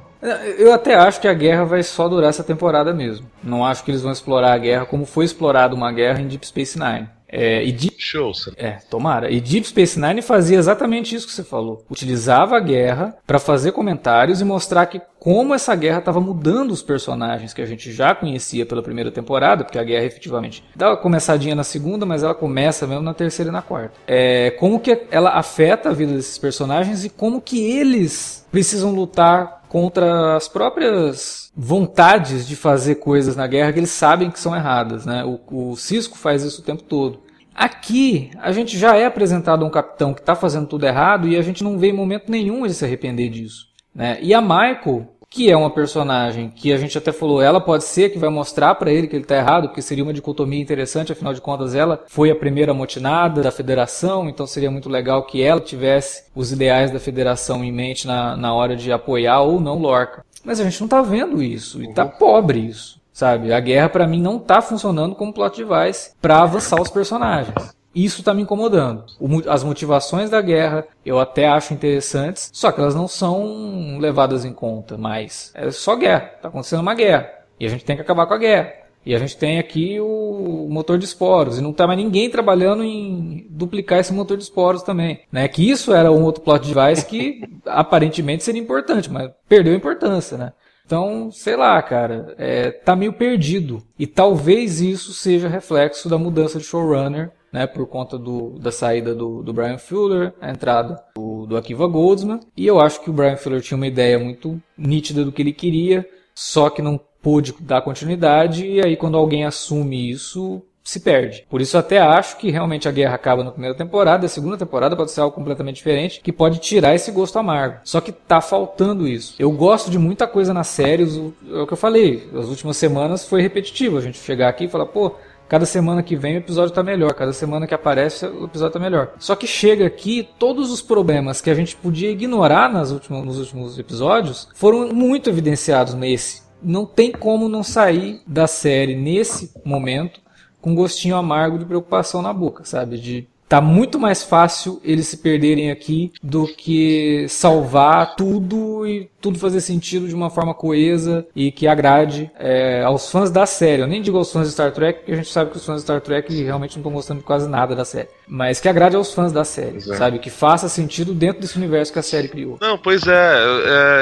Eu 0.57 0.71
até 0.71 0.93
acho 0.93 1.19
que 1.19 1.27
a 1.27 1.33
guerra 1.33 1.65
vai 1.65 1.81
só 1.81 2.07
durar 2.07 2.29
essa 2.29 2.43
temporada 2.43 2.93
mesmo. 2.93 3.29
Não 3.43 3.65
acho 3.65 3.83
que 3.83 3.89
eles 3.89 4.03
vão 4.03 4.11
explorar 4.11 4.53
a 4.53 4.57
guerra 4.57 4.85
como 4.85 5.03
foi 5.03 5.25
explorada 5.25 5.73
uma 5.73 5.91
guerra 5.91 6.21
em 6.21 6.27
Deep 6.27 6.45
Space 6.45 6.77
Nine. 6.77 7.09
É, 7.31 7.63
e 7.63 7.71
Deep... 7.71 7.95
Show, 7.97 8.31
É, 8.57 8.77
tomara. 8.89 9.31
E 9.31 9.39
Deep 9.39 9.67
Space 9.67 9.99
Nine 9.99 10.21
fazia 10.21 10.57
exatamente 10.57 11.15
isso 11.15 11.25
que 11.25 11.33
você 11.33 11.43
falou. 11.43 11.85
Utilizava 11.89 12.57
a 12.57 12.59
guerra 12.59 13.15
para 13.25 13.39
fazer 13.39 13.71
comentários 13.71 14.41
e 14.41 14.45
mostrar 14.45 14.85
que 14.87 15.01
como 15.19 15.53
essa 15.53 15.75
guerra 15.75 15.99
estava 15.99 16.19
mudando 16.19 16.71
os 16.71 16.81
personagens 16.81 17.53
que 17.53 17.61
a 17.61 17.65
gente 17.65 17.91
já 17.91 18.15
conhecia 18.15 18.65
pela 18.65 18.81
primeira 18.81 19.11
temporada, 19.11 19.63
porque 19.63 19.77
a 19.77 19.83
guerra 19.83 20.05
efetivamente 20.05 20.63
dá 20.75 20.89
uma 20.89 20.97
começadinha 20.97 21.53
na 21.53 21.63
segunda, 21.63 22.05
mas 22.07 22.23
ela 22.23 22.33
começa 22.33 22.87
mesmo 22.87 23.03
na 23.03 23.13
terceira 23.13 23.49
e 23.49 23.53
na 23.53 23.61
quarta. 23.61 23.93
É, 24.07 24.49
como 24.51 24.79
que 24.79 25.03
ela 25.11 25.29
afeta 25.31 25.89
a 25.89 25.93
vida 25.93 26.13
desses 26.13 26.39
personagens 26.39 27.05
e 27.05 27.09
como 27.09 27.39
que 27.39 27.71
eles 27.71 28.47
precisam 28.51 28.91
lutar 28.91 29.60
contra 29.71 30.35
as 30.35 30.49
próprias 30.49 31.49
vontades 31.55 32.45
de 32.45 32.57
fazer 32.57 32.95
coisas 32.95 33.37
na 33.37 33.47
guerra 33.47 33.71
que 33.71 33.79
eles 33.79 33.89
sabem 33.89 34.29
que 34.29 34.37
são 34.37 34.53
erradas. 34.53 35.05
Né? 35.05 35.23
O, 35.23 35.71
o 35.71 35.77
Cisco 35.77 36.17
faz 36.17 36.43
isso 36.43 36.61
o 36.61 36.65
tempo 36.65 36.83
todo. 36.83 37.21
Aqui, 37.55 38.31
a 38.41 38.51
gente 38.51 38.77
já 38.77 38.97
é 38.97 39.05
apresentado 39.05 39.63
a 39.63 39.67
um 39.69 39.71
capitão 39.71 40.13
que 40.13 40.19
está 40.19 40.35
fazendo 40.35 40.67
tudo 40.67 40.85
errado 40.85 41.25
e 41.25 41.37
a 41.37 41.41
gente 41.41 41.63
não 41.63 41.79
vê 41.79 41.87
em 41.87 41.93
momento 41.93 42.29
nenhum 42.29 42.65
ele 42.65 42.73
se 42.73 42.83
arrepender 42.83 43.29
disso. 43.29 43.69
Né? 43.95 44.19
E 44.21 44.33
a 44.33 44.41
Michael, 44.41 45.07
que 45.31 45.49
é 45.49 45.55
uma 45.55 45.69
personagem 45.69 46.49
que 46.53 46.73
a 46.73 46.77
gente 46.77 46.97
até 46.97 47.13
falou, 47.13 47.41
ela 47.41 47.61
pode 47.61 47.85
ser 47.85 48.09
que 48.09 48.19
vai 48.19 48.29
mostrar 48.29 48.75
para 48.75 48.91
ele 48.91 49.07
que 49.07 49.15
ele 49.15 49.23
está 49.23 49.37
errado, 49.37 49.69
porque 49.69 49.81
seria 49.81 50.03
uma 50.03 50.11
dicotomia 50.11 50.61
interessante, 50.61 51.13
afinal 51.13 51.33
de 51.33 51.39
contas 51.39 51.73
ela 51.73 52.03
foi 52.07 52.29
a 52.29 52.35
primeira 52.35 52.73
motinada 52.73 53.41
da 53.41 53.49
federação, 53.49 54.27
então 54.27 54.45
seria 54.45 54.69
muito 54.69 54.89
legal 54.89 55.23
que 55.23 55.41
ela 55.41 55.61
tivesse 55.61 56.25
os 56.35 56.51
ideais 56.51 56.91
da 56.91 56.99
federação 56.99 57.63
em 57.63 57.71
mente 57.71 58.05
na, 58.05 58.35
na 58.35 58.53
hora 58.53 58.75
de 58.75 58.91
apoiar 58.91 59.39
ou 59.39 59.61
não 59.61 59.79
Lorca. 59.79 60.25
Mas 60.43 60.59
a 60.59 60.65
gente 60.65 60.81
não 60.81 60.87
está 60.87 61.01
vendo 61.01 61.41
isso, 61.41 61.81
e 61.81 61.87
está 61.87 62.03
uhum. 62.03 62.11
pobre 62.11 62.59
isso, 62.59 62.99
sabe? 63.13 63.53
A 63.53 63.59
guerra 63.61 63.87
para 63.87 64.05
mim 64.05 64.21
não 64.21 64.35
está 64.35 64.61
funcionando 64.61 65.15
como 65.15 65.33
plot 65.33 65.63
device 65.63 66.11
para 66.21 66.41
avançar 66.41 66.81
os 66.81 66.89
personagens. 66.89 67.55
Isso 67.93 68.19
está 68.19 68.33
me 68.33 68.41
incomodando. 68.41 69.05
as 69.47 69.63
motivações 69.63 70.29
da 70.29 70.41
guerra 70.41 70.85
eu 71.05 71.19
até 71.19 71.47
acho 71.47 71.73
interessantes, 71.73 72.49
só 72.53 72.71
que 72.71 72.79
elas 72.79 72.95
não 72.95 73.07
são 73.07 73.97
levadas 73.99 74.45
em 74.45 74.53
conta 74.53 74.97
mais. 74.97 75.51
É 75.53 75.71
só 75.71 75.95
guerra. 75.95 76.31
Está 76.35 76.47
acontecendo 76.47 76.81
uma 76.81 76.95
guerra. 76.95 77.29
E 77.59 77.65
a 77.65 77.69
gente 77.69 77.85
tem 77.85 77.95
que 77.95 78.01
acabar 78.01 78.25
com 78.25 78.33
a 78.33 78.37
guerra. 78.37 78.73
E 79.05 79.15
a 79.15 79.19
gente 79.19 79.35
tem 79.35 79.57
aqui 79.57 79.99
o 79.99 80.67
motor 80.69 80.97
de 80.97 81.05
esporos. 81.05 81.57
E 81.57 81.61
não 81.61 81.71
está 81.71 81.87
mais 81.87 81.97
ninguém 81.97 82.29
trabalhando 82.29 82.83
em 82.83 83.47
duplicar 83.49 83.99
esse 83.99 84.13
motor 84.13 84.37
de 84.37 84.43
esporos 84.43 84.83
também. 84.83 85.21
Né? 85.31 85.47
Que 85.47 85.69
isso 85.69 85.93
era 85.93 86.11
um 86.11 86.23
outro 86.23 86.43
plot 86.43 86.67
device 86.71 87.05
que 87.05 87.41
aparentemente 87.65 88.43
seria 88.43 88.61
importante, 88.61 89.11
mas 89.11 89.31
perdeu 89.49 89.73
importância. 89.73 90.37
Né? 90.37 90.53
Então, 90.85 91.31
sei 91.31 91.55
lá, 91.55 91.81
cara, 91.81 92.35
é, 92.37 92.69
tá 92.69 92.95
meio 92.95 93.13
perdido. 93.13 93.81
E 93.97 94.05
talvez 94.05 94.81
isso 94.81 95.13
seja 95.13 95.47
reflexo 95.47 96.07
da 96.07 96.17
mudança 96.17 96.59
de 96.59 96.65
showrunner 96.65 97.31
né, 97.51 97.67
por 97.67 97.85
conta 97.87 98.17
do, 98.17 98.51
da 98.59 98.71
saída 98.71 99.13
do, 99.13 99.43
do 99.43 99.53
Brian 99.53 99.77
Fuller, 99.77 100.33
a 100.39 100.49
entrada 100.49 101.03
do, 101.15 101.45
do 101.45 101.57
Akiva 101.57 101.87
Goldsman. 101.87 102.39
E 102.55 102.65
eu 102.65 102.79
acho 102.79 103.01
que 103.01 103.09
o 103.09 103.13
Brian 103.13 103.37
Fuller 103.37 103.61
tinha 103.61 103.77
uma 103.77 103.87
ideia 103.87 104.17
muito 104.17 104.61
nítida 104.77 105.25
do 105.25 105.31
que 105.31 105.41
ele 105.41 105.53
queria, 105.53 106.07
só 106.33 106.69
que 106.69 106.81
não 106.81 106.99
pôde 107.21 107.53
dar 107.59 107.81
continuidade, 107.81 108.65
e 108.65 108.83
aí 108.83 108.95
quando 108.95 109.17
alguém 109.17 109.45
assume 109.45 110.09
isso, 110.09 110.61
se 110.83 110.99
perde. 110.99 111.45
Por 111.49 111.61
isso 111.61 111.77
até 111.77 111.99
acho 111.99 112.37
que 112.37 112.49
realmente 112.49 112.87
a 112.87 112.91
guerra 112.91 113.15
acaba 113.15 113.43
na 113.43 113.51
primeira 113.51 113.75
temporada, 113.75 114.25
a 114.25 114.29
segunda 114.29 114.57
temporada 114.57 114.95
pode 114.95 115.11
ser 115.11 115.21
algo 115.21 115.35
completamente 115.35 115.75
diferente, 115.75 116.19
que 116.21 116.31
pode 116.31 116.59
tirar 116.59 116.95
esse 116.95 117.11
gosto 117.11 117.37
amargo. 117.37 117.79
Só 117.83 118.01
que 118.01 118.11
tá 118.11 118.41
faltando 118.41 119.07
isso. 119.07 119.35
Eu 119.37 119.51
gosto 119.51 119.91
de 119.91 119.99
muita 119.99 120.27
coisa 120.27 120.53
na 120.53 120.63
série, 120.63 121.03
é 121.03 121.61
o 121.61 121.67
que 121.67 121.73
eu 121.73 121.77
falei, 121.77 122.27
as 122.35 122.47
últimas 122.47 122.77
semanas 122.77 123.25
foi 123.25 123.41
repetitivo, 123.41 123.97
a 123.97 124.01
gente 124.01 124.17
chegar 124.17 124.49
aqui 124.49 124.65
e 124.65 124.69
falar, 124.69 124.87
pô, 124.87 125.15
Cada 125.51 125.65
semana 125.65 126.01
que 126.01 126.15
vem 126.15 126.35
o 126.35 126.37
episódio 126.37 126.73
tá 126.73 126.81
melhor, 126.81 127.13
cada 127.13 127.33
semana 127.33 127.67
que 127.67 127.73
aparece 127.73 128.25
o 128.25 128.45
episódio 128.45 128.71
tá 128.71 128.79
melhor. 128.79 129.11
Só 129.19 129.35
que 129.35 129.45
chega 129.45 129.85
aqui, 129.85 130.29
todos 130.39 130.71
os 130.71 130.81
problemas 130.81 131.41
que 131.41 131.49
a 131.49 131.53
gente 131.53 131.75
podia 131.75 132.09
ignorar 132.09 132.71
nas 132.71 132.91
últimas, 132.91 133.25
nos 133.25 133.37
últimos 133.37 133.77
episódios 133.77 134.47
foram 134.55 134.93
muito 134.93 135.29
evidenciados 135.29 135.93
nesse. 135.93 136.43
Não 136.63 136.85
tem 136.85 137.11
como 137.11 137.49
não 137.49 137.63
sair 137.63 138.21
da 138.25 138.47
série 138.47 138.95
nesse 138.95 139.51
momento 139.65 140.21
com 140.61 140.71
um 140.71 140.75
gostinho 140.75 141.17
amargo 141.17 141.59
de 141.59 141.65
preocupação 141.65 142.21
na 142.21 142.31
boca, 142.31 142.63
sabe? 142.63 142.97
De 142.97 143.27
tá 143.51 143.59
muito 143.59 143.99
mais 143.99 144.23
fácil 144.23 144.79
eles 144.81 145.09
se 145.09 145.17
perderem 145.17 145.71
aqui 145.71 146.13
do 146.23 146.47
que 146.47 147.25
salvar 147.27 148.15
tudo 148.15 148.87
e 148.87 149.09
tudo 149.19 149.37
fazer 149.37 149.59
sentido 149.59 150.07
de 150.07 150.15
uma 150.15 150.29
forma 150.29 150.53
coesa 150.53 151.27
e 151.35 151.51
que 151.51 151.67
agrade 151.67 152.31
é, 152.39 152.81
aos 152.81 153.11
fãs 153.11 153.29
da 153.29 153.45
série. 153.45 153.81
Eu 153.81 153.87
nem 153.87 154.01
digo 154.01 154.17
aos 154.17 154.31
fãs 154.31 154.47
de 154.47 154.53
Star 154.53 154.71
Trek, 154.71 154.99
porque 154.99 155.11
a 155.11 155.17
gente 155.17 155.29
sabe 155.29 155.51
que 155.51 155.57
os 155.57 155.65
fãs 155.65 155.77
de 155.77 155.81
Star 155.81 155.99
Trek 155.99 156.33
realmente 156.41 156.77
não 156.77 156.79
estão 156.79 156.93
gostando 156.93 157.19
de 157.19 157.25
quase 157.25 157.49
nada 157.49 157.75
da 157.75 157.83
série. 157.83 158.07
Mas 158.33 158.61
que 158.61 158.69
agrade 158.69 158.95
aos 158.95 159.13
fãs 159.13 159.33
da 159.33 159.43
série, 159.43 159.79
é. 159.79 159.81
sabe? 159.81 160.17
Que 160.17 160.29
faça 160.29 160.69
sentido 160.69 161.13
dentro 161.13 161.41
desse 161.41 161.57
universo 161.57 161.91
que 161.91 161.99
a 161.99 162.01
série 162.01 162.29
criou. 162.29 162.57
Não, 162.61 162.77
pois 162.77 163.05
é, 163.05 163.35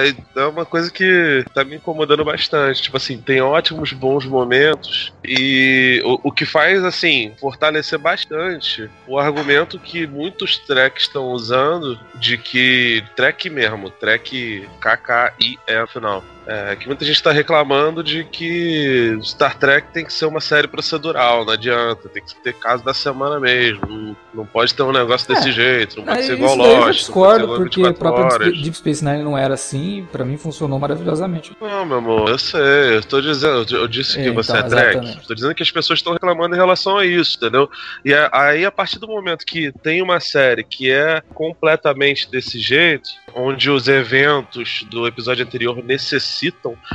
é, 0.05 0.13
é 0.35 0.45
uma 0.45 0.65
coisa 0.65 0.91
que 0.91 1.43
tá 1.51 1.63
me 1.63 1.77
incomodando 1.77 2.23
bastante. 2.23 2.83
Tipo 2.83 2.97
assim, 2.97 3.17
tem 3.17 3.41
ótimos, 3.41 3.91
bons 3.91 4.27
momentos 4.27 5.11
e 5.25 5.99
o, 6.05 6.29
o 6.29 6.31
que 6.31 6.45
faz, 6.45 6.83
assim, 6.83 7.31
fortalecer 7.39 7.97
bastante 7.97 8.87
o 9.07 9.17
argumento 9.17 9.79
que 9.79 10.05
muitos 10.05 10.59
tracks 10.59 11.05
estão 11.05 11.31
usando 11.31 11.99
de 12.13 12.37
que 12.37 13.03
track 13.15 13.49
mesmo, 13.49 13.89
track 13.89 14.69
KK 14.79 15.09
K-I-E 15.09 15.87
final. 15.87 16.23
É, 16.49 16.75
que 16.75 16.87
muita 16.87 17.05
gente 17.05 17.17
está 17.17 17.31
reclamando 17.31 18.03
de 18.03 18.23
que 18.23 19.15
Star 19.21 19.55
Trek 19.59 19.89
tem 19.93 20.03
que 20.03 20.11
ser 20.11 20.25
uma 20.25 20.41
série 20.41 20.67
procedural, 20.67 21.45
não 21.45 21.53
adianta, 21.53 22.09
tem 22.09 22.23
que 22.23 22.33
ter 22.41 22.53
caso 22.53 22.83
da 22.83 22.91
semana 22.91 23.39
mesmo, 23.39 23.81
não, 23.87 24.17
não 24.33 24.45
pode 24.47 24.73
ter 24.73 24.81
um 24.81 24.91
negócio 24.91 25.31
é, 25.31 25.35
desse 25.35 25.51
jeito, 25.51 25.97
não 25.97 26.05
pode 26.05 26.23
ser 26.23 26.33
igual 26.33 26.55
Lost. 26.55 26.87
Eu 26.87 26.91
discordo, 26.91 27.47
porque 27.49 27.85
o 27.85 27.93
próprio 27.93 28.51
Deep 28.51 28.77
Space 28.77 29.05
Nine 29.05 29.21
não 29.21 29.37
era 29.37 29.53
assim, 29.53 30.07
para 30.11 30.25
mim 30.25 30.37
funcionou 30.37 30.79
maravilhosamente. 30.79 31.55
Não, 31.61 31.85
meu 31.85 31.97
amor, 31.99 32.29
eu 32.29 32.39
sei, 32.39 32.95
eu 32.95 32.99
estou 32.99 33.21
dizendo, 33.21 33.63
eu 33.75 33.87
disse 33.87 34.19
é, 34.19 34.23
que 34.23 34.31
você 34.31 34.51
então, 34.51 34.65
é 34.65 34.69
Trek, 34.69 35.19
estou 35.19 35.35
dizendo 35.35 35.53
que 35.53 35.61
as 35.61 35.69
pessoas 35.69 35.99
estão 35.99 36.13
reclamando 36.13 36.55
em 36.55 36.57
relação 36.57 36.97
a 36.97 37.05
isso, 37.05 37.37
entendeu? 37.37 37.69
E 38.03 38.11
aí, 38.31 38.65
a 38.65 38.71
partir 38.71 38.97
do 38.97 39.07
momento 39.07 39.45
que 39.45 39.71
tem 39.83 40.01
uma 40.01 40.19
série 40.19 40.63
que 40.63 40.89
é 40.89 41.21
completamente 41.35 42.27
desse 42.27 42.59
jeito, 42.59 43.07
onde 43.35 43.69
os 43.69 43.87
eventos 43.87 44.83
do 44.89 45.05
episódio 45.05 45.45
anterior 45.45 45.83
necessitam, 45.83 46.38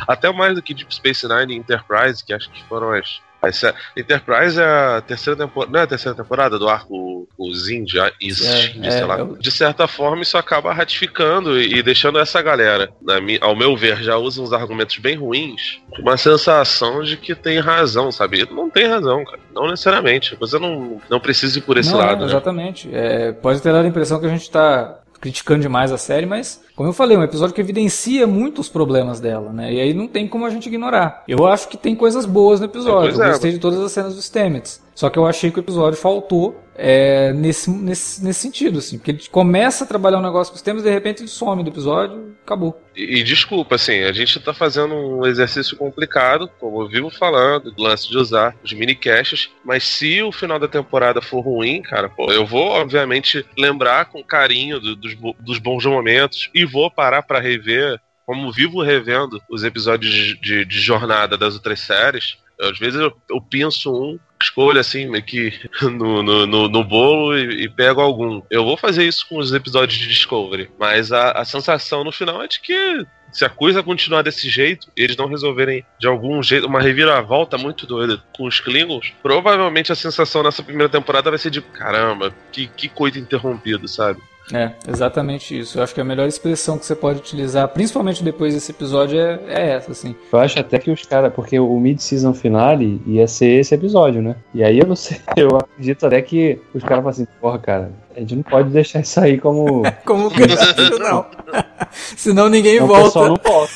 até 0.07 0.33
mais 0.33 0.54
do 0.54 0.62
que 0.62 0.74
Deep 0.74 0.94
Space 0.94 1.26
Nine 1.26 1.54
e 1.54 1.57
Enterprise, 1.57 2.24
que 2.24 2.33
acho 2.33 2.50
que 2.50 2.62
foram 2.64 2.92
as 2.92 3.20
Essa 3.42 3.74
Enterprise 3.96 4.59
é 4.59 4.64
a 4.64 5.00
terceira 5.00 5.38
temporada. 5.38 5.72
Não 5.72 5.80
é 5.80 5.83
a 5.83 5.87
terceira 5.87 6.16
temporada 6.16 6.59
do 6.59 6.68
arco 6.68 7.14
os 7.37 7.68
Índia, 7.68 8.12
East, 8.20 8.44
é, 8.44 8.90
sei 8.90 9.00
é, 9.00 9.04
lá. 9.04 9.18
Eu... 9.18 9.37
De 9.37 9.50
certa 9.50 9.87
forma, 9.87 10.22
isso 10.22 10.38
acaba 10.38 10.72
ratificando 10.72 11.61
e, 11.61 11.78
e 11.78 11.83
deixando 11.83 12.18
essa 12.18 12.40
galera, 12.40 12.90
minha, 13.22 13.38
ao 13.42 13.57
meu 13.57 13.76
ver, 13.76 14.02
já 14.02 14.16
usa 14.16 14.40
uns 14.40 14.52
argumentos 14.52 14.96
bem 14.98 15.16
ruins, 15.16 15.80
uma 15.98 16.16
sensação 16.16 17.02
de 17.02 17.16
que 17.16 17.35
tem 17.35 17.59
razão, 17.59 18.12
sabe? 18.12 18.48
Não 18.50 18.70
tem 18.70 18.87
razão, 18.87 19.24
cara. 19.24 19.40
Não 19.52 19.68
necessariamente. 19.68 20.35
A 20.35 20.37
coisa 20.38 20.59
não, 20.59 21.00
não 21.11 21.20
precisa 21.20 21.59
ir 21.59 21.62
por 21.62 21.76
esse 21.76 21.90
não, 21.90 21.98
lado. 21.98 22.24
É, 22.24 22.26
exatamente. 22.26 22.88
Né? 22.88 23.28
É, 23.28 23.33
pode 23.33 23.61
ter 23.61 23.72
dado 23.72 23.85
a 23.85 23.88
impressão 23.88 24.20
que 24.20 24.26
a 24.26 24.30
gente 24.30 24.42
está 24.42 25.00
criticando 25.20 25.62
demais 25.62 25.90
a 25.90 25.98
série, 25.98 26.27
mas, 26.27 26.61
como 26.77 26.88
eu 26.88 26.92
falei, 26.92 27.16
é 27.16 27.20
um 27.20 27.24
episódio 27.24 27.55
que 27.55 27.61
evidencia 27.61 28.27
muitos 28.27 28.68
problemas 28.68 29.20
dela, 29.20 29.53
né? 29.53 29.72
E 29.72 29.81
aí 29.81 29.94
não 29.94 30.07
tem 30.07 30.29
como 30.29 30.44
a 30.44 30.50
gente 30.50 30.66
ignorar. 30.66 31.24
Eu 31.27 31.46
acho 31.46 31.68
que 31.68 31.77
tem 31.77 31.94
coisas 31.94 32.27
boas 32.27 32.61
no 32.61 32.66
episódio. 32.66 33.20
eu 33.20 33.29
gostei 33.31 33.53
de 33.53 33.59
todas 33.59 33.81
as 33.81 33.92
cenas 33.92 34.14
dos 34.14 34.24
Stamets. 34.24 34.84
Só 34.94 35.11
que 35.11 35.18
eu 35.18 35.26
achei 35.26 35.50
que 35.50 35.59
o 35.59 35.61
episódio 35.61 35.98
faltou 35.98 36.61
é, 36.76 37.33
nesse, 37.33 37.70
nesse, 37.70 38.24
nesse 38.24 38.40
sentido, 38.40 38.78
assim. 38.78 38.98
Porque 38.98 39.11
ele 39.11 39.22
começa 39.30 39.85
a 39.85 39.87
trabalhar 39.87 40.18
um 40.18 40.22
negócio 40.22 40.52
com 40.52 40.57
os 40.57 40.62
temas 40.62 40.83
e 40.83 40.85
de 40.85 40.90
repente 40.90 41.20
ele 41.22 41.28
some 41.28 41.62
do 41.62 41.70
episódio 41.70 42.35
acabou. 42.44 42.80
E, 42.94 43.18
e, 43.18 43.22
desculpa, 43.22 43.74
assim, 43.74 44.02
a 44.02 44.12
gente 44.12 44.38
tá 44.40 44.52
fazendo 44.52 44.94
um 44.94 45.26
exercício 45.26 45.76
complicado, 45.76 46.48
como 46.61 46.83
eu 46.83 46.88
vivo 46.88 47.11
falando, 47.11 47.72
do 47.72 47.83
lance 47.83 48.09
de 48.09 48.16
usar 48.16 48.54
os 48.62 48.72
mini 48.72 48.94
caches, 48.94 49.50
mas 49.64 49.85
se 49.85 50.22
o 50.22 50.30
final 50.30 50.59
da 50.59 50.68
temporada 50.68 51.20
for 51.20 51.40
ruim, 51.40 51.83
cara, 51.83 52.09
pô, 52.09 52.30
eu 52.30 52.46
vou, 52.46 52.68
obviamente, 52.68 53.44
lembrar 53.57 54.07
com 54.07 54.22
carinho 54.22 54.78
do, 54.78 54.94
dos, 54.94 55.16
dos 55.40 55.59
bons 55.59 55.85
momentos 55.85 56.50
e 56.54 56.64
vou 56.64 56.90
parar 56.90 57.22
para 57.22 57.40
rever 57.40 58.00
como 58.26 58.50
vivo 58.50 58.83
revendo 58.83 59.40
os 59.50 59.64
episódios 59.64 60.12
de, 60.12 60.40
de, 60.40 60.64
de, 60.64 60.80
jornada 60.80 61.37
das 61.37 61.54
outras 61.54 61.80
séries, 61.80 62.38
às 62.60 62.78
vezes 62.78 63.00
eu, 63.00 63.12
eu 63.28 63.40
penso 63.40 63.92
um, 63.92 64.18
escolho 64.40 64.78
assim, 64.78 65.06
meio 65.06 65.24
que 65.24 65.52
no, 65.82 66.22
no, 66.22 66.46
no, 66.46 66.68
no 66.68 66.84
bolo 66.84 67.36
e, 67.36 67.64
e, 67.64 67.68
pego 67.68 68.00
algum. 68.00 68.42
Eu 68.50 68.64
vou 68.64 68.76
fazer 68.76 69.04
isso 69.04 69.26
com 69.28 69.38
os 69.38 69.52
episódios 69.52 69.98
de 69.98 70.08
Discovery, 70.08 70.70
mas 70.78 71.12
a, 71.12 71.32
a 71.32 71.44
sensação 71.44 72.04
no 72.04 72.12
final 72.12 72.42
é 72.42 72.48
de 72.48 72.60
que 72.60 73.06
se 73.32 73.44
a 73.44 73.48
coisa 73.48 73.82
continuar 73.82 74.22
desse 74.22 74.48
jeito, 74.48 74.92
eles 74.96 75.16
não 75.16 75.26
resolverem 75.26 75.84
de 75.98 76.06
algum 76.06 76.40
jeito 76.40 76.68
uma 76.68 76.80
reviravolta 76.80 77.58
muito 77.58 77.84
doida 77.84 78.22
com 78.36 78.44
os 78.44 78.60
Klingons, 78.60 79.12
provavelmente 79.20 79.90
a 79.90 79.96
sensação 79.96 80.44
nessa 80.44 80.62
primeira 80.62 80.88
temporada 80.88 81.30
vai 81.30 81.38
ser 81.38 81.50
de 81.50 81.60
caramba, 81.60 82.32
que, 82.52 82.68
que 82.68 82.88
coisa 82.88 83.18
interrompido, 83.18 83.88
sabe? 83.88 84.22
É, 84.52 84.72
exatamente 84.87 85.59
isso. 85.59 85.78
Eu 85.78 85.83
acho 85.83 85.94
que 85.94 86.00
a 86.00 86.04
melhor 86.04 86.28
expressão 86.28 86.76
que 86.76 86.85
você 86.85 86.94
pode 86.94 87.18
utilizar, 87.18 87.66
principalmente 87.68 88.22
depois 88.22 88.52
desse 88.52 88.72
episódio, 88.72 89.18
é, 89.18 89.40
é 89.46 89.70
essa, 89.70 89.92
assim. 89.92 90.14
Eu 90.30 90.38
acho 90.38 90.59
até 90.59 90.78
que 90.78 90.90
os 90.90 91.02
caras, 91.02 91.33
porque 91.33 91.59
o 91.59 91.78
mid-season 91.80 92.35
finale 92.35 93.00
ia 93.07 93.26
ser 93.26 93.61
esse 93.61 93.74
episódio, 93.74 94.20
né? 94.20 94.37
E 94.52 94.62
aí 94.62 94.78
eu 94.78 94.87
não 94.87 94.96
sei, 94.96 95.18
eu 95.37 95.57
acredito 95.57 96.07
até 96.07 96.20
que 96.20 96.61
os 96.74 96.83
caras 96.83 96.98
falam 96.98 97.11
assim, 97.11 97.26
porra, 97.40 97.59
cara, 97.59 97.92
a 98.14 98.20
gente 98.20 98.37
não 98.37 98.42
pode 98.42 98.68
deixar 98.70 99.00
isso 99.00 99.18
aí 99.18 99.38
como. 99.38 99.83
como 100.04 100.28
gancho, 100.30 100.98
não. 100.98 101.26
Senão 101.90 102.48
ninguém 102.48 102.80
não, 102.80 102.87
volta. 102.87 103.02
O 103.02 103.07
pessoal 103.07 103.28
não 103.28 103.38
volta. 103.42 103.72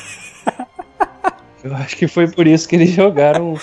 Eu 1.64 1.74
acho 1.74 1.96
que 1.96 2.06
foi 2.06 2.28
por 2.28 2.46
isso 2.46 2.68
que 2.68 2.76
eles 2.76 2.90
jogaram 2.90 3.54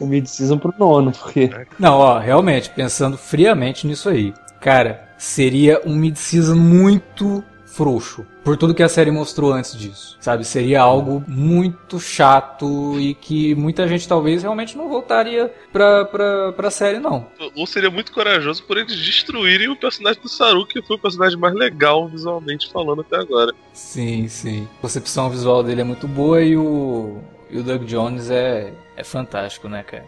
o 0.00 0.06
mid-season 0.06 0.56
pro 0.56 0.74
nono, 0.78 1.12
porque... 1.12 1.50
Não, 1.78 1.98
ó, 1.98 2.18
realmente, 2.18 2.70
pensando 2.70 3.18
friamente 3.18 3.86
nisso 3.86 4.08
aí. 4.08 4.32
Cara, 4.60 5.13
seria 5.24 5.80
um 5.84 5.94
mid-season 5.94 6.54
muito 6.54 7.42
frouxo. 7.64 8.24
Por 8.44 8.56
tudo 8.56 8.74
que 8.74 8.82
a 8.82 8.88
série 8.88 9.10
mostrou 9.10 9.52
antes 9.52 9.76
disso. 9.76 10.16
Sabe? 10.20 10.44
Seria 10.44 10.82
algo 10.82 11.24
muito 11.26 11.98
chato 11.98 13.00
e 13.00 13.14
que 13.14 13.54
muita 13.54 13.88
gente 13.88 14.06
talvez 14.06 14.42
realmente 14.42 14.76
não 14.76 14.88
voltaria 14.88 15.52
pra, 15.72 16.04
pra, 16.04 16.52
pra 16.52 16.70
série, 16.70 16.98
não. 16.98 17.26
Ou 17.56 17.66
seria 17.66 17.90
muito 17.90 18.12
corajoso 18.12 18.62
por 18.64 18.76
eles 18.76 18.94
destruírem 18.94 19.68
o 19.68 19.76
personagem 19.76 20.22
do 20.22 20.28
Saru, 20.28 20.66
que 20.66 20.82
foi 20.82 20.96
o 20.96 21.00
personagem 21.00 21.38
mais 21.38 21.54
legal 21.54 22.06
visualmente 22.06 22.70
falando 22.70 23.00
até 23.00 23.16
agora. 23.16 23.52
Sim, 23.72 24.28
sim. 24.28 24.68
A 24.78 24.82
concepção 24.82 25.30
visual 25.30 25.62
dele 25.62 25.80
é 25.80 25.84
muito 25.84 26.06
boa 26.06 26.42
e 26.42 26.56
o, 26.56 27.18
e 27.50 27.58
o 27.58 27.62
Doug 27.62 27.84
Jones 27.84 28.30
é, 28.30 28.72
é 28.96 29.04
fantástico, 29.04 29.68
né, 29.68 29.82
cara? 29.82 30.04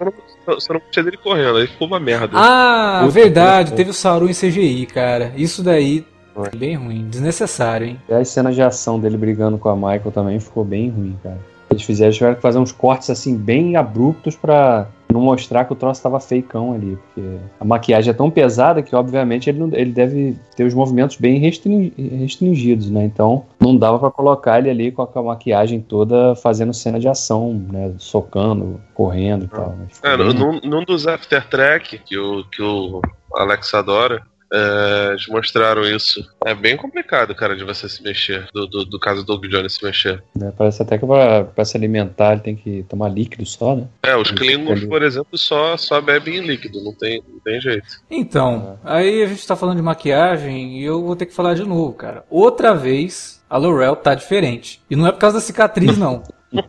Só 0.58 0.72
não 0.72 0.80
gostei 0.80 1.02
dele 1.02 1.16
correndo, 1.16 1.58
aí 1.58 1.66
ficou 1.66 1.86
uma 1.86 2.00
merda. 2.00 2.30
Ah, 2.34 3.00
Puta 3.02 3.12
verdade, 3.12 3.72
teve 3.72 3.90
o 3.90 3.94
Saru 3.94 4.28
em 4.28 4.32
CGI, 4.34 4.86
cara. 4.86 5.32
Isso 5.36 5.62
daí 5.62 6.06
foi. 6.34 6.50
bem 6.50 6.74
ruim, 6.76 7.08
desnecessário, 7.08 7.86
hein? 7.86 8.00
E 8.08 8.14
as 8.14 8.28
cenas 8.28 8.54
de 8.54 8.62
ação 8.62 9.00
dele 9.00 9.16
brigando 9.16 9.58
com 9.58 9.68
a 9.68 9.76
Michael 9.76 10.12
também 10.12 10.38
ficou 10.38 10.64
bem 10.64 10.88
ruim, 10.90 11.18
cara. 11.22 11.38
Eles 11.70 11.82
fizeram, 11.82 12.12
tiveram 12.12 12.34
que 12.36 12.42
fazer 12.42 12.58
uns 12.58 12.72
cortes 12.72 13.10
assim 13.10 13.36
bem 13.36 13.76
abruptos 13.76 14.36
para 14.36 14.86
não 15.12 15.20
mostrar 15.20 15.64
que 15.64 15.72
o 15.72 15.76
troço 15.76 15.98
estava 15.98 16.18
feicão 16.20 16.72
ali, 16.74 16.96
porque 16.96 17.38
a 17.60 17.64
maquiagem 17.64 18.10
é 18.10 18.14
tão 18.14 18.30
pesada 18.30 18.82
que 18.82 18.94
obviamente 18.94 19.48
ele, 19.48 19.58
não, 19.58 19.68
ele 19.72 19.92
deve 19.92 20.36
ter 20.54 20.64
os 20.64 20.74
movimentos 20.74 21.16
bem 21.16 21.38
restringidos, 21.38 22.90
né? 22.90 23.04
Então 23.04 23.44
não 23.60 23.76
dava 23.76 23.98
para 23.98 24.10
colocar 24.10 24.58
ele 24.58 24.70
ali 24.70 24.92
com 24.92 25.02
a, 25.02 25.06
com 25.06 25.18
a, 25.18 25.22
maquiagem 25.22 25.80
toda 25.80 26.34
fazendo 26.36 26.72
cena 26.74 26.98
de 26.98 27.08
ação, 27.08 27.54
né? 27.72 27.94
Socando, 27.98 28.80
correndo 28.94 29.44
e 29.44 29.48
tal. 29.48 29.70
Né? 29.70 29.86
É, 30.02 30.16
num, 30.16 30.60
num 30.60 30.84
dos 30.84 31.06
After 31.06 31.46
Track 31.48 31.98
que 31.98 32.18
o, 32.18 32.44
que 32.44 32.62
o 32.62 33.00
Alex 33.34 33.72
adora, 33.74 34.22
eles 34.52 35.26
mostraram 35.28 35.82
isso. 35.82 36.24
É 36.44 36.54
bem 36.54 36.76
complicado, 36.76 37.34
cara, 37.34 37.56
de 37.56 37.64
você 37.64 37.88
se 37.88 38.02
mexer. 38.02 38.46
Do, 38.52 38.66
do, 38.66 38.84
do 38.84 38.98
caso 38.98 39.24
do 39.24 39.26
Doug 39.26 39.46
Jones 39.46 39.74
se 39.74 39.84
mexer. 39.84 40.22
É, 40.40 40.50
parece 40.50 40.82
até 40.82 40.98
que 40.98 41.06
pra, 41.06 41.44
pra, 41.44 41.64
se 41.64 41.76
alimentar 41.76 42.32
ele 42.32 42.40
tem 42.42 42.56
que 42.56 42.84
tomar 42.88 43.08
líquido 43.08 43.44
só, 43.44 43.74
né? 43.74 43.88
É, 44.02 44.16
os 44.16 44.30
Klingons, 44.30 44.84
por 44.84 45.02
exemplo, 45.02 45.36
só, 45.36 45.76
só 45.76 46.00
bebem 46.00 46.40
líquido, 46.40 46.82
não 46.82 46.92
tem, 46.92 47.22
não 47.28 47.40
tem 47.40 47.60
jeito. 47.60 47.86
Então, 48.10 48.78
é. 48.84 48.96
aí 48.96 49.22
a 49.22 49.26
gente 49.26 49.46
tá 49.46 49.56
falando 49.56 49.76
de 49.76 49.82
maquiagem 49.82 50.78
e 50.78 50.84
eu 50.84 51.02
vou 51.02 51.16
ter 51.16 51.26
que 51.26 51.34
falar 51.34 51.54
de 51.54 51.64
novo, 51.64 51.92
cara. 51.92 52.24
Outra 52.30 52.74
vez, 52.74 53.42
a 53.48 53.58
Laurel 53.58 53.96
tá 53.96 54.14
diferente. 54.14 54.80
E 54.88 54.96
não 54.96 55.06
é 55.06 55.12
por 55.12 55.18
causa 55.18 55.38
da 55.38 55.42
cicatriz, 55.42 55.98
não. 55.98 56.22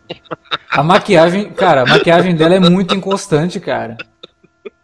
a 0.70 0.82
maquiagem, 0.82 1.50
cara, 1.50 1.82
a 1.82 1.86
maquiagem 1.86 2.34
dela 2.34 2.54
é 2.54 2.60
muito 2.60 2.94
inconstante, 2.94 3.60
cara. 3.60 3.96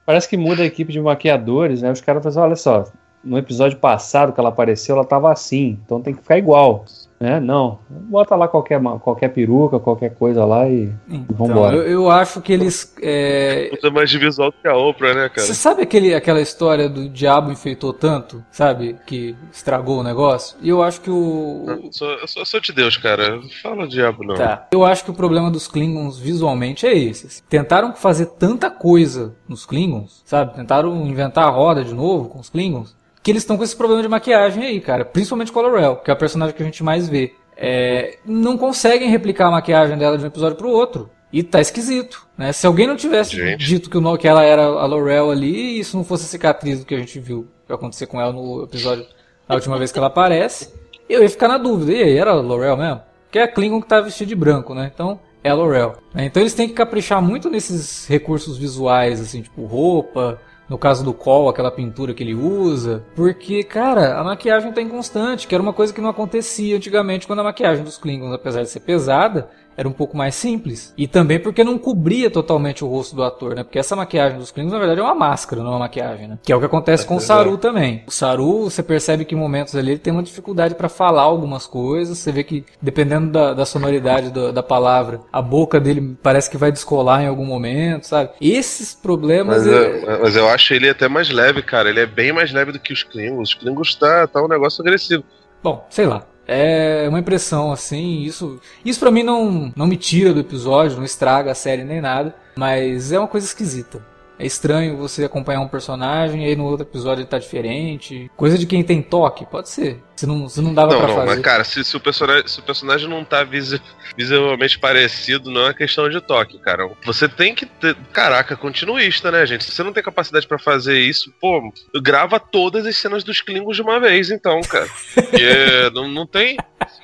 Parece 0.07 0.29
que 0.29 0.37
muda 0.37 0.63
a 0.63 0.67
equipe 0.67 0.93
de 0.93 1.01
maquiadores, 1.01 1.83
né? 1.83 1.91
Os 1.91 2.01
caras 2.01 2.23
falam 2.23 2.31
assim, 2.31 2.47
olha 2.47 2.57
só, 2.57 2.93
no 3.23 3.39
episódio 3.39 3.79
passado 3.79 4.33
que 4.33 4.41
ela 4.41 4.51
apareceu, 4.51 4.97
ela 4.97 5.05
tava 5.05 5.33
assim, 5.33 5.79
então 5.85 6.01
tem 6.01 6.15
que 6.15 6.23
ficar 6.23 6.37
igual. 6.37 6.85
Né? 7.25 7.41
Não, 7.41 7.79
bota 7.89 8.37
lá 8.37 8.47
qualquer, 8.47 8.79
qualquer 9.01 9.29
peruca, 9.31 9.79
qualquer 9.79 10.15
coisa 10.15 10.45
lá 10.45 10.69
e, 10.69 10.93
então, 11.09 11.27
e 11.31 11.35
vambora. 11.35 11.77
Eu, 11.77 11.87
eu 11.87 12.11
acho 12.11 12.43
que 12.43 12.53
eles. 12.53 12.95
É... 13.01 13.71
Usa 13.73 13.91
mais 13.91 14.11
de 14.11 14.19
visual 14.19 14.53
que 14.53 14.69
a 14.69 14.77
Oprah, 14.77 15.15
né, 15.15 15.31
cara? 15.31 15.41
Você 15.41 15.55
sabe 15.55 15.81
aquele, 15.81 16.15
aquela 16.15 16.43
história 16.43 16.87
do 16.87 17.09
diabo 17.09 17.51
enfeitou 17.51 17.95
tanto, 17.95 18.45
sabe? 18.51 18.99
Que 19.07 19.35
estragou 19.51 20.01
o 20.01 20.03
negócio? 20.03 20.59
E 20.61 20.69
eu 20.69 20.83
acho 20.83 21.01
que 21.01 21.11
o. 21.11 21.65
eu, 21.67 21.91
sou, 21.91 22.11
eu, 22.11 22.29
sou, 22.29 22.43
eu 22.43 22.47
sou 22.47 22.61
de 22.61 22.75
Deus, 22.75 22.99
cara. 22.99 23.41
Fala 23.63 23.89
diabo, 23.89 24.23
não. 24.23 24.35
Tá. 24.35 24.69
Eu 24.71 24.85
acho 24.85 25.03
que 25.03 25.11
o 25.11 25.15
problema 25.15 25.51
dos 25.51 25.67
Klingons 25.67 26.19
visualmente 26.19 26.87
é 26.87 26.95
esse. 26.95 27.43
Tentaram 27.45 27.95
fazer 27.95 28.27
tanta 28.39 28.71
coisa 28.71 29.35
nos 29.49 29.65
Klingons, 29.65 30.21
sabe? 30.27 30.55
Tentaram 30.55 31.07
inventar 31.07 31.45
a 31.45 31.51
roda 31.51 31.83
de 31.83 31.95
novo 31.95 32.29
com 32.29 32.39
os 32.39 32.51
Klingons 32.51 32.95
que 33.25 33.31
eles 33.31 33.43
estão 33.43 33.57
com 33.57 33.65
esse 33.65 33.75
problema 33.75 34.03
de 34.03 34.09
maquiagem 34.09 34.63
aí, 34.63 34.81
cara. 34.83 35.03
Principalmente 35.03 35.51
com 35.51 35.59
a 35.59 35.63
Laurel, 35.63 35.97
que 35.97 36.11
é 36.11 36.13
a 36.13 36.17
personagem 36.17 36.55
que 36.55 36.63
a 36.63 36.67
gente 36.67 36.85
mais 36.85 37.09
vê. 37.09 37.33
É, 37.57 38.19
não 38.27 38.59
conseguem 38.59 39.09
replicar 39.09 39.47
a 39.47 39.51
maquiagem 39.51 39.97
dela 39.97 40.19
de 40.19 40.25
um 40.25 40.27
episódio 40.27 40.59
pro 40.59 40.69
outro. 40.69 41.09
E 41.33 41.43
tá 41.43 41.59
esquisito, 41.59 42.29
né? 42.37 42.53
Se 42.53 42.67
alguém 42.67 42.87
não 42.87 42.97
tivesse 42.97 43.35
gente. 43.35 43.65
dito 43.65 43.89
que, 43.89 43.97
o, 43.97 44.19
que 44.19 44.29
ela 44.29 44.45
era 44.45 44.63
a 44.63 44.87
Laurel 44.87 45.31
ali, 45.31 45.55
e 45.55 45.81
isso 45.81 45.97
não 45.97 46.05
fosse 46.05 46.25
a 46.25 46.29
cicatriz 46.29 46.81
do 46.81 46.87
que 46.87 46.95
a 46.95 46.99
gente 46.99 47.19
viu 47.19 47.49
acontecer 47.67 48.07
com 48.07 48.21
ela 48.21 48.31
no 48.31 48.65
episódio, 48.65 49.07
na 49.49 49.55
última 49.55 49.79
vez 49.79 49.91
que 49.91 49.99
ela 49.99 50.09
aparece, 50.09 50.75
eu 51.09 51.23
ia 51.23 51.31
ficar 51.31 51.49
na 51.49 51.57
dúvida. 51.57 51.93
E 51.93 52.03
aí, 52.03 52.19
era 52.19 52.33
a 52.33 52.35
Laurel 52.35 52.77
mesmo? 52.77 53.01
Que 53.33 53.39
é 53.39 53.45
a 53.45 53.49
Klingon 53.49 53.81
que 53.81 53.89
tá 53.89 54.03
vestida 54.03 54.29
de 54.29 54.35
branco, 54.35 54.75
né? 54.75 54.91
Então, 54.95 55.19
é 55.43 55.49
a 55.49 55.55
Laurel. 55.55 55.97
Então 56.15 56.43
eles 56.43 56.55
têm 56.55 56.69
que 56.69 56.75
caprichar 56.75 57.23
muito 57.23 57.49
nesses 57.49 58.07
recursos 58.07 58.59
visuais, 58.59 59.19
assim, 59.19 59.41
tipo 59.41 59.65
roupa, 59.65 60.39
no 60.69 60.79
caso 60.79 61.05
do 61.05 61.13
Cole, 61.13 61.51
aquela 61.51 61.71
pintura 61.71 62.15
que 62.15 62.23
ele 62.23 62.35
usa. 62.35 63.05
Porque, 63.15 63.63
cara, 63.63 64.19
a 64.19 64.25
maquiagem 64.25 64.73
tá 64.73 64.81
inconstante, 64.81 65.47
que 65.47 65.55
era 65.55 65.63
uma 65.63 65.73
coisa 65.73 65.93
que 65.93 66.01
não 66.01 66.11
acontecia 66.11 66.77
antigamente 66.77 67.27
quando 67.27 67.41
a 67.41 67.45
maquiagem 67.45 67.85
dos 67.85 67.99
Klingons, 67.99 68.33
apesar 68.33 68.63
de 68.63 68.71
ser 68.71 68.81
pesada, 68.81 69.49
era 69.77 69.89
um 69.89 69.93
pouco 69.93 70.17
mais 70.17 70.35
simples. 70.35 70.93
E 70.97 71.07
também 71.07 71.39
porque 71.39 71.65
não 71.65 71.79
cobria 71.79 72.31
totalmente 72.31 72.85
o 72.85 72.89
rosto 72.89 73.17
do 73.17 73.23
ator, 73.23 73.55
né? 73.55 73.65
Porque 73.65 73.79
essa 73.79 73.97
maquiagem 73.97 74.39
dos 74.39 74.51
Klingons, 74.51 74.73
na 74.73 74.79
verdade, 74.79 75.01
é 75.01 75.03
uma 75.03 75.15
máscara, 75.15 75.63
não 75.63 75.71
é 75.71 75.73
uma 75.73 75.81
maquiagem, 75.81 76.29
né? 76.29 76.39
Que 76.43 76.53
é 76.53 76.57
o 76.57 76.61
que 76.61 76.67
acontece 76.67 77.05
é 77.05 77.07
com 77.07 77.17
o 77.17 77.21
Saru 77.21 77.59
também. 77.59 78.03
O 78.07 78.11
Saru, 78.11 78.65
você 78.65 78.83
percebe 78.83 79.25
que 79.25 79.35
em 79.35 79.39
momentos 79.39 79.75
ali 79.77 79.93
ele 79.93 79.99
tem 79.99 80.13
uma 80.13 80.23
dificuldade 80.23 80.75
para 80.75 80.89
falar 80.89 81.23
algumas 81.23 81.67
coisas. 81.67 82.19
Você 82.19 82.33
vê 82.33 82.45
que, 82.45 82.65
dependendo 82.81 83.31
da, 83.31 83.55
da 83.55 83.65
sonoridade 83.65 84.31
do, 84.31 84.53
da 84.53 84.63
palavra, 84.63 85.21
a 85.33 85.43
boca 85.43 85.81
dele 85.81 86.17
parece 86.23 86.51
que 86.51 86.57
vai 86.57 86.71
descolar 86.71 87.23
em 87.23 87.27
algum 87.27 87.45
momento, 87.45 88.07
sabe? 88.07 88.31
Esses 88.41 88.95
problemas. 88.95 89.65
Mas, 89.65 89.67
eu, 89.67 90.21
mas 90.23 90.37
eu 90.37 90.49
acho 90.49 90.75
ele 90.75 90.89
até 90.89 91.09
mais 91.09 91.31
leve, 91.31 91.63
cara. 91.63 91.89
Ele 91.89 92.01
é 92.01 92.07
bem 92.07 92.33
mais 92.33 92.53
leve 92.53 92.73
do 92.73 92.79
que 92.79 92.93
os 92.93 93.03
Klingons. 93.03 93.51
Os 93.51 93.55
Klingons 93.55 93.95
tá, 93.95 94.27
tá 94.27 94.43
um 94.43 94.49
negócio 94.49 94.83
agressivo. 94.83 95.25
Bom, 95.63 95.87
sei 95.89 96.07
lá. 96.07 96.27
É 96.47 97.07
uma 97.09 97.19
impressão 97.19 97.73
assim, 97.73 98.23
isso, 98.23 98.61
isso 98.85 99.01
para 99.01 99.11
mim 99.11 99.23
não, 99.23 99.73
não 99.75 99.87
me 99.87 99.97
tira 99.97 100.33
do 100.33 100.41
episódio, 100.41 100.97
não 100.97 101.05
estraga 101.05 101.51
a 101.51 101.55
série 101.55 101.85
nem 101.85 102.01
nada. 102.01 102.35
Mas 102.57 103.13
é 103.13 103.19
uma 103.19 103.29
coisa 103.29 103.47
esquisita. 103.47 104.05
É 104.39 104.45
estranho 104.45 104.97
você 104.97 105.25
acompanhar 105.25 105.61
um 105.61 105.69
personagem 105.69 106.45
e 106.45 106.47
aí 106.47 106.57
no 106.57 106.65
outro 106.65 106.85
episódio 106.85 107.23
ele 107.23 107.29
tá 107.29 107.39
diferente. 107.39 108.31
Coisa 108.37 108.59
de 108.59 108.67
quem 108.67 108.83
tem 108.83 109.01
toque, 109.01 109.47
pode 109.47 109.69
ser. 109.69 110.03
Se 110.17 110.27
não, 110.27 110.49
se 110.49 110.61
não 110.61 110.73
dava 110.73 110.93
não, 110.93 110.99
pra 110.99 111.09
não, 111.09 111.15
fazer. 111.17 111.29
mas 111.29 111.41
cara, 111.41 111.65
se, 111.65 111.83
se, 111.83 111.97
o 111.97 112.01
personagem, 112.01 112.47
se 112.47 112.61
o 112.61 112.63
personagem 112.63 113.09
não 113.09 113.25
tá 113.25 113.43
visi, 113.43 113.81
visivelmente 114.17 114.79
parecido, 114.79 115.51
não 115.51 115.69
é 115.69 115.75
questão 115.75 116.09
de 116.09 116.21
toque, 116.21 116.59
cara. 116.59 116.89
Você 117.05 117.29
tem 117.29 117.55
que 117.55 117.67
ter. 117.67 117.97
Caraca, 118.13 118.57
continuista, 118.57 119.33
né, 119.33 119.45
gente? 119.45 119.65
Se 119.65 119.73
você 119.73 119.83
não 119.83 119.93
tem 119.93 120.03
capacidade 120.03 120.47
para 120.47 120.59
fazer 120.59 121.01
isso, 121.01 121.33
pô, 121.41 121.73
grava 122.01 122.39
todas 122.39 122.87
as 122.87 122.97
cenas 122.97 123.25
dos 123.25 123.41
Klingons 123.41 123.77
de 123.77 123.83
uma 123.83 123.99
vez, 123.99 124.31
então, 124.31 124.61
cara. 124.61 124.89
Porque 125.15 125.91
não, 125.93 126.09
não 126.09 126.27
tem. 126.27 126.57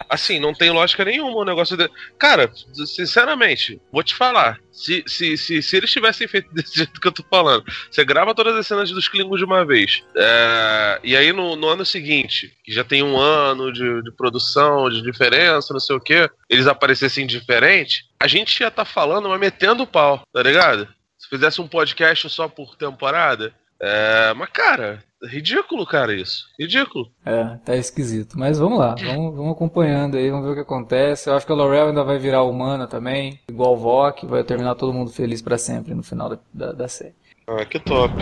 Assim, 0.08 0.38
não 0.38 0.52
tem 0.52 0.70
lógica 0.70 1.04
nenhuma 1.04 1.38
o 1.38 1.44
negócio 1.44 1.76
de. 1.76 1.90
Cara, 2.18 2.50
sinceramente, 2.86 3.80
vou 3.92 4.02
te 4.02 4.14
falar. 4.14 4.58
Se, 4.72 5.04
se, 5.06 5.36
se, 5.36 5.62
se 5.62 5.76
eles 5.76 5.90
tivessem 5.90 6.26
feito 6.26 6.48
desse 6.54 6.76
jeito 6.76 7.00
que 7.00 7.06
eu 7.06 7.12
tô 7.12 7.22
falando, 7.28 7.64
você 7.90 8.04
grava 8.04 8.34
todas 8.34 8.56
as 8.56 8.66
cenas 8.66 8.90
dos 8.90 9.08
Klingons 9.08 9.38
de 9.38 9.44
uma 9.44 9.64
vez. 9.64 10.02
É, 10.16 11.00
e 11.02 11.16
aí 11.16 11.32
no, 11.32 11.56
no, 11.56 11.68
ano 11.68 11.84
seguinte, 11.84 12.56
que 12.64 12.72
já 12.72 12.84
tem 12.84 12.99
um 13.02 13.18
ano 13.18 13.72
de, 13.72 14.02
de 14.02 14.12
produção, 14.12 14.88
de 14.88 15.02
diferença, 15.02 15.72
não 15.72 15.80
sei 15.80 15.96
o 15.96 16.00
que, 16.00 16.30
eles 16.48 16.66
aparecessem 16.66 17.26
diferente, 17.26 18.04
a 18.20 18.26
gente 18.26 18.60
ia 18.60 18.68
estar 18.68 18.84
tá 18.84 18.90
falando, 18.90 19.28
mas 19.28 19.40
metendo 19.40 19.82
o 19.82 19.86
pau, 19.86 20.22
tá 20.32 20.42
ligado? 20.42 20.88
Se 21.18 21.28
fizesse 21.28 21.60
um 21.60 21.68
podcast 21.68 22.28
só 22.30 22.48
por 22.48 22.76
temporada. 22.76 23.52
É, 23.82 24.34
mas, 24.34 24.50
cara, 24.50 25.02
ridículo, 25.22 25.86
cara, 25.86 26.14
isso. 26.14 26.44
Ridículo. 26.58 27.10
É, 27.24 27.56
tá 27.64 27.76
esquisito. 27.76 28.38
Mas 28.38 28.58
vamos 28.58 28.78
lá, 28.78 28.94
vamos, 28.94 29.34
vamos 29.34 29.52
acompanhando 29.52 30.16
aí, 30.16 30.30
vamos 30.30 30.44
ver 30.44 30.52
o 30.52 30.54
que 30.54 30.60
acontece. 30.60 31.28
Eu 31.28 31.34
acho 31.34 31.46
que 31.46 31.52
a 31.52 31.54
Laurel 31.54 31.88
ainda 31.88 32.04
vai 32.04 32.18
virar 32.18 32.42
humana 32.42 32.86
também, 32.86 33.40
igual 33.48 33.74
o 33.74 33.76
Vok, 33.76 34.26
vai 34.26 34.44
terminar 34.44 34.74
todo 34.74 34.92
mundo 34.92 35.10
feliz 35.10 35.40
para 35.40 35.56
sempre 35.56 35.94
no 35.94 36.02
final 36.02 36.28
da, 36.28 36.38
da, 36.52 36.72
da 36.72 36.88
série. 36.88 37.14
Ah, 37.46 37.64
que 37.64 37.80
top. 37.80 38.14